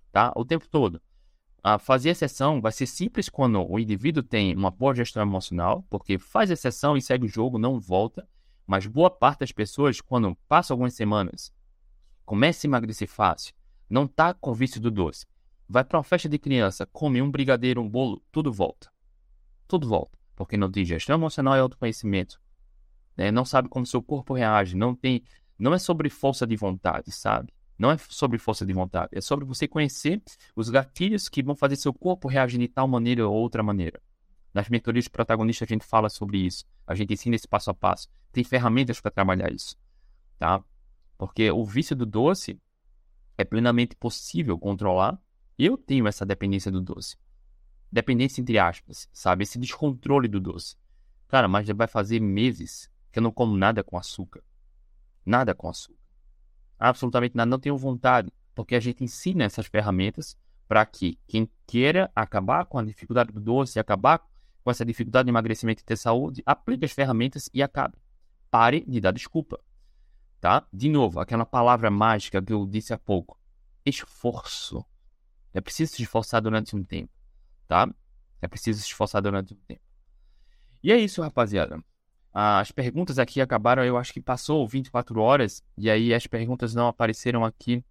tá? 0.10 0.32
O 0.38 0.46
tempo 0.46 0.66
todo. 0.70 1.02
Ah, 1.62 1.78
fazer 1.78 2.12
exceção 2.12 2.62
vai 2.62 2.72
ser 2.72 2.86
simples 2.86 3.28
quando 3.28 3.62
o 3.62 3.78
indivíduo 3.78 4.24
tem 4.24 4.56
uma 4.56 4.72
boa 4.72 4.96
gestão 4.96 5.22
emocional, 5.22 5.86
porque 5.90 6.18
faz 6.18 6.50
exceção 6.50 6.96
e 6.96 7.02
segue 7.02 7.26
o 7.26 7.30
jogo, 7.30 7.58
não 7.58 7.78
volta. 7.78 8.26
Mas 8.66 8.88
boa 8.88 9.10
parte 9.10 9.40
das 9.40 9.52
pessoas, 9.52 10.00
quando 10.00 10.34
passa 10.48 10.74
algumas 10.74 10.94
semanas, 10.94 11.52
começa 12.26 12.66
a 12.66 12.70
emagrecer 12.70 13.08
fácil, 13.08 13.54
não 13.90 14.08
tá 14.08 14.34
com 14.34 14.54
vício 14.54 14.82
do 14.82 14.90
doce, 14.90 15.26
vai 15.68 15.84
para 15.84 15.98
uma 15.98 16.04
festa 16.04 16.30
de 16.30 16.38
criança, 16.38 16.86
come 16.86 17.22
um 17.22 17.30
brigadeiro, 17.30 17.82
um 17.82 17.90
bolo, 17.90 18.22
tudo 18.32 18.52
volta. 18.52 18.92
Tudo 19.68 19.88
volta. 19.88 20.18
Porque 20.36 20.58
não 20.58 20.72
tem 20.72 20.84
gestão 20.84 21.16
emocional 21.16 21.56
e 21.56 21.60
autoconhecimento. 21.60 22.40
Né? 23.16 23.32
Não 23.32 23.46
sabe 23.46 23.70
como 23.70 23.86
seu 23.86 24.02
corpo 24.02 24.34
reage, 24.34 24.76
não 24.76 24.96
tem 24.96 25.24
não 25.58 25.74
é 25.74 25.78
sobre 25.78 26.10
força 26.10 26.46
de 26.48 26.56
vontade, 26.56 27.12
sabe? 27.12 27.54
Não 27.78 27.92
é 27.92 27.98
sobre 27.98 28.38
força 28.38 28.66
de 28.66 28.74
vontade, 28.74 29.10
é 29.14 29.22
sobre 29.22 29.46
você 29.46 29.68
conhecer 29.68 30.22
os 30.56 30.70
gatilhos 30.70 31.30
que 31.30 31.44
vão 31.44 31.56
fazer 31.56 31.76
seu 31.76 31.94
corpo 31.94 32.28
reagir 32.28 32.60
de 32.60 32.68
tal 32.68 32.88
maneira 32.88 33.28
ou 33.28 33.34
outra 33.34 33.64
maneira. 33.64 34.02
Nas 34.54 34.70
mentorias 34.70 35.08
protagonistas 35.08 35.68
a 35.68 35.74
gente 35.74 35.86
fala 35.86 36.10
sobre 36.10 36.38
isso, 36.38 36.66
a 36.86 36.94
gente 36.94 37.14
ensina 37.14 37.36
esse 37.36 37.48
passo 37.48 37.72
a 37.72 37.74
passo. 37.74 38.08
Tem 38.32 38.44
ferramentas 38.44 39.00
para 39.00 39.12
trabalhar 39.12 39.52
isso, 39.52 39.76
tá? 40.38 40.64
Porque 41.18 41.52
o 41.52 41.64
vício 41.64 41.96
do 41.96 42.06
doce 42.06 42.60
é 43.38 43.44
plenamente 43.44 43.96
possível 43.96 44.58
controlar. 44.58 45.20
Eu 45.58 45.78
tenho 45.78 46.08
essa 46.08 46.26
dependência 46.26 46.72
do 46.72 46.82
doce. 46.82 47.18
Dependência 47.92 48.42
entre 48.42 48.58
aspas, 48.58 49.08
sabe? 49.14 49.44
Esse 49.44 49.60
descontrole 49.60 50.28
do 50.28 50.40
doce. 50.40 50.76
Cara, 51.28 51.48
mas 51.48 51.68
já 51.68 51.74
vai 51.74 51.88
fazer 51.88 52.20
meses 52.20 52.90
que 53.12 53.20
eu 53.20 53.24
não 53.24 53.32
como 53.32 53.56
nada 53.56 53.84
com 53.84 53.98
açúcar. 53.98 54.44
Nada 55.26 55.54
com 55.54 55.70
açúcar. 55.70 56.00
Absolutamente 56.80 57.36
nada. 57.36 57.50
Não 57.50 57.60
tenho 57.60 57.78
vontade, 57.78 58.32
porque 58.56 58.76
a 58.76 58.80
gente 58.80 59.04
ensina 59.04 59.44
essas 59.44 59.68
ferramentas 59.68 60.38
para 60.68 60.86
que 60.86 61.20
quem 61.28 61.50
queira 61.68 62.12
acabar 62.16 62.66
com 62.66 62.78
a 62.80 62.84
dificuldade 62.84 63.32
do 63.32 63.40
doce, 63.40 63.80
acabar 63.80 64.26
com 64.64 64.72
essa 64.72 64.86
dificuldade 64.86 65.26
de 65.26 65.32
emagrecimento 65.32 65.82
e 65.82 65.86
ter 65.86 65.98
saúde, 65.98 66.42
aplique 66.46 66.86
as 66.86 66.92
ferramentas 66.92 67.50
e 67.54 67.62
acabe. 67.62 67.98
Pare 68.50 68.84
de 68.88 69.00
dar 69.00 69.12
desculpa. 69.12 69.60
Tá? 70.44 70.68
De 70.74 70.90
novo, 70.90 71.22
aquela 71.22 71.46
palavra 71.46 71.90
mágica 71.90 72.42
que 72.42 72.52
eu 72.52 72.68
disse 72.68 72.94
há 72.94 72.98
pouco. 72.98 73.40
Esforço. 73.86 74.86
É 75.54 75.62
preciso 75.62 75.94
se 75.94 76.04
esforçar 76.04 76.42
durante 76.42 76.76
um 76.76 76.84
tempo. 76.84 77.14
Tá? 77.66 77.90
É 78.42 78.48
preciso 78.50 78.82
se 78.82 78.88
esforçar 78.88 79.22
durante 79.22 79.54
um 79.54 79.58
tempo. 79.66 79.80
E 80.84 80.92
é 80.92 80.98
isso, 80.98 81.22
rapaziada. 81.22 81.82
As 82.34 82.74
perguntas 82.74 83.18
aqui 83.20 83.40
acabaram, 83.40 83.86
eu 83.86 83.96
acho 83.96 84.12
que 84.12 84.20
passou 84.20 84.68
24 84.68 85.18
horas, 85.22 85.64
e 85.78 85.90
aí 85.90 86.14
as 86.14 86.28
perguntas 86.28 86.76
não 86.76 86.90
apareceram 86.90 87.46
aqui. 87.46 87.82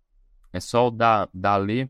É 0.53 0.61
só 0.61 0.89
o 0.89 0.91
da, 0.91 1.31
da 1.33 1.57
ler. 1.57 1.89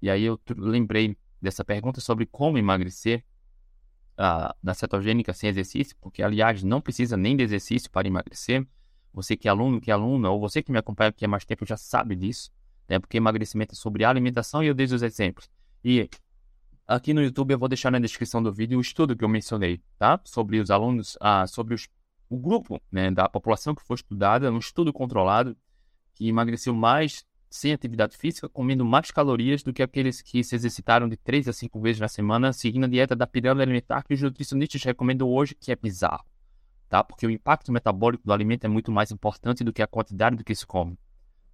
E 0.00 0.08
aí 0.08 0.22
eu 0.22 0.40
lembrei 0.56 1.18
dessa 1.42 1.64
pergunta 1.64 2.00
sobre 2.00 2.24
como 2.24 2.56
emagrecer 2.56 3.24
uh, 4.12 4.54
na 4.62 4.74
cetogênica 4.74 5.32
sem 5.32 5.50
exercício, 5.50 5.96
porque, 6.00 6.22
aliás, 6.22 6.62
não 6.62 6.80
precisa 6.80 7.16
nem 7.16 7.36
de 7.36 7.42
exercício 7.42 7.90
para 7.90 8.06
emagrecer. 8.06 8.64
Você 9.14 9.36
que 9.36 9.48
é 9.48 9.50
aluno, 9.50 9.80
que 9.80 9.90
é 9.90 9.94
aluna, 9.94 10.28
ou 10.28 10.38
você 10.38 10.62
que 10.62 10.70
me 10.70 10.78
acompanha 10.78 11.08
aqui 11.08 11.24
há 11.24 11.28
mais 11.28 11.44
tempo 11.44 11.64
já 11.64 11.76
sabe 11.76 12.14
disso, 12.14 12.50
né? 12.88 12.98
Porque 12.98 13.16
emagrecimento 13.16 13.72
é 13.72 13.76
sobre 13.76 14.04
alimentação 14.04 14.62
e 14.62 14.66
eu 14.66 14.74
dei 14.74 14.84
os 14.86 15.02
exemplos. 15.02 15.48
E 15.82 16.10
Aqui 16.86 17.14
no 17.14 17.22
YouTube 17.22 17.52
eu 17.52 17.58
vou 17.58 17.68
deixar 17.68 17.90
na 17.90 17.98
descrição 17.98 18.42
do 18.42 18.52
vídeo 18.52 18.76
o 18.76 18.80
estudo 18.80 19.16
que 19.16 19.24
eu 19.24 19.28
mencionei, 19.28 19.80
tá? 19.98 20.20
Sobre 20.22 20.60
os 20.60 20.70
alunos, 20.70 21.16
ah, 21.18 21.46
sobre 21.46 21.72
os, 21.72 21.88
o 22.28 22.36
grupo 22.36 22.78
né, 22.92 23.10
da 23.10 23.26
população 23.26 23.74
que 23.74 23.82
foi 23.82 23.94
estudada, 23.94 24.52
um 24.52 24.58
estudo 24.58 24.92
controlado, 24.92 25.56
que 26.12 26.28
emagreceu 26.28 26.74
mais 26.74 27.24
sem 27.48 27.72
atividade 27.72 28.18
física, 28.18 28.50
comendo 28.50 28.84
mais 28.84 29.10
calorias 29.10 29.62
do 29.62 29.72
que 29.72 29.82
aqueles 29.82 30.20
que 30.20 30.44
se 30.44 30.54
exercitaram 30.54 31.08
de 31.08 31.16
3 31.16 31.48
a 31.48 31.54
5 31.54 31.80
vezes 31.80 32.00
na 32.00 32.08
semana, 32.08 32.52
seguindo 32.52 32.84
a 32.84 32.88
dieta 32.88 33.16
da 33.16 33.26
pirâmide 33.26 33.62
alimentar 33.62 34.02
que 34.02 34.12
os 34.12 34.20
nutricionistas 34.20 34.82
recomendam 34.82 35.26
hoje, 35.26 35.54
que 35.54 35.72
é 35.72 35.76
bizarro, 35.76 36.24
tá? 36.94 37.02
Porque 37.02 37.26
o 37.26 37.30
impacto 37.30 37.72
metabólico 37.72 38.22
do 38.24 38.32
alimento 38.32 38.66
é 38.66 38.68
muito 38.68 38.92
mais 38.92 39.10
importante 39.10 39.64
do 39.64 39.72
que 39.72 39.82
a 39.82 39.86
quantidade 39.86 40.36
do 40.36 40.44
que 40.44 40.54
se 40.54 40.64
come, 40.64 40.96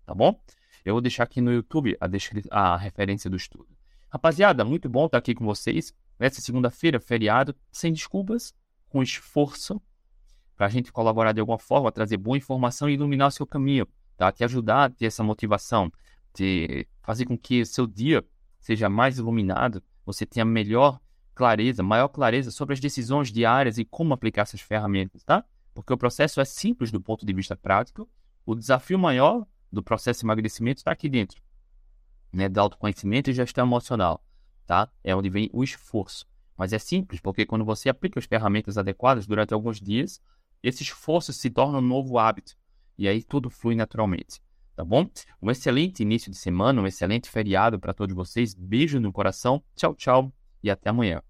tá 0.05 0.15
bom? 0.15 0.39
Eu 0.85 0.93
vou 0.93 1.01
deixar 1.01 1.23
aqui 1.23 1.41
no 1.41 1.51
YouTube 1.51 1.97
a, 1.99 2.75
a 2.75 2.77
referência 2.77 3.31
do 3.31 3.37
estudo. 3.37 3.69
Rapaziada, 4.11 4.67
muito 4.67 4.87
bom 4.87 5.07
estar 5.07 5.17
aqui 5.17 5.35
com 5.35 5.47
vocês. 5.47 5.95
Nessa 6.19 6.43
segunda-feira, 6.43 7.01
feriado, 7.01 7.57
sem 7.73 7.91
desculpas, 7.91 8.53
com 8.91 9.03
esforço, 9.03 9.81
para 10.55 10.67
a 10.67 10.69
gente 10.69 10.93
colaborar 10.93 11.33
de 11.33 11.41
alguma 11.41 11.59
forma, 11.59 11.91
trazer 11.91 12.19
boa 12.19 12.37
informação 12.37 12.91
e 12.91 12.93
iluminar 12.93 13.29
o 13.29 13.31
seu 13.31 13.47
caminho, 13.47 13.89
tá? 14.19 14.31
Te 14.31 14.45
ajudar 14.45 14.85
a 14.85 14.91
ter 14.91 15.07
essa 15.07 15.25
motivação, 15.25 15.91
de 16.35 16.87
fazer 17.01 17.25
com 17.25 17.39
que 17.39 17.65
seu 17.65 17.87
dia 17.87 18.23
seja 18.59 18.91
mais 18.91 19.17
iluminado, 19.17 19.83
você 20.05 20.27
tenha 20.27 20.45
melhor 20.45 21.01
clareza, 21.35 21.83
maior 21.83 22.09
clareza 22.09 22.51
sobre 22.51 22.75
as 22.75 22.81
decisões 22.81 23.33
diárias 23.33 23.79
e 23.79 23.85
como 23.85 24.15
aplicar 24.15 24.43
essas 24.43 24.61
ferramentas, 24.61 25.23
tá? 25.25 25.45
Porque 25.73 25.93
o 25.93 25.99
processo 25.99 26.41
é 26.41 26.45
simples 26.45 26.91
do 26.91 27.01
ponto 27.01 27.25
de 27.25 27.33
vista 27.33 27.57
prático, 27.57 28.09
o 28.45 28.55
desafio 28.55 28.99
maior 28.99 29.47
do 29.73 29.83
processo 29.83 30.21
de 30.21 30.27
emagrecimento 30.27 30.79
está 30.79 30.91
aqui 30.91 31.09
dentro 31.09 31.41
né, 32.33 32.49
do 32.49 32.61
autoconhecimento 32.61 33.31
e 33.31 33.35
gestão 33.35 33.67
emocional, 33.67 34.25
tá? 34.67 34.91
É 35.03 35.15
onde 35.15 35.29
vem 35.29 35.51
o 35.53 35.65
esforço. 35.65 36.27
Mas 36.57 36.73
é 36.73 36.79
simples, 36.79 37.21
porque 37.21 37.47
quando 37.47 37.65
você 37.65 37.89
aplica 37.89 38.19
as 38.19 38.27
ferramentas 38.27 38.77
adequadas 38.77 39.27
durante 39.27 39.55
alguns 39.55 39.81
dias, 39.81 40.21
esse 40.63 40.83
esforço 40.83 41.33
se 41.33 41.51
torna 41.51 41.79
um 41.79 41.83
novo 41.83 42.19
hábito. 42.19 42.55
E 42.99 43.09
aí 43.09 43.23
tudo 43.23 43.49
flui 43.49 43.75
naturalmente, 43.75 44.43
tá 44.77 44.85
bom? 44.85 45.09
Um 45.41 45.51
excelente 45.51 46.03
início 46.03 46.31
de 46.31 46.37
semana, 46.37 46.83
um 46.83 46.87
excelente 46.87 47.31
feriado 47.31 47.81
para 47.81 47.95
todos 47.95 48.15
vocês. 48.15 48.55
Beijo 48.55 49.01
no 49.01 49.13
coração. 49.13 49.63
Tchau, 49.75 49.95
tchau 49.95 50.33
e 50.63 50.71
até 50.71 50.91
amanhã. 50.91 51.23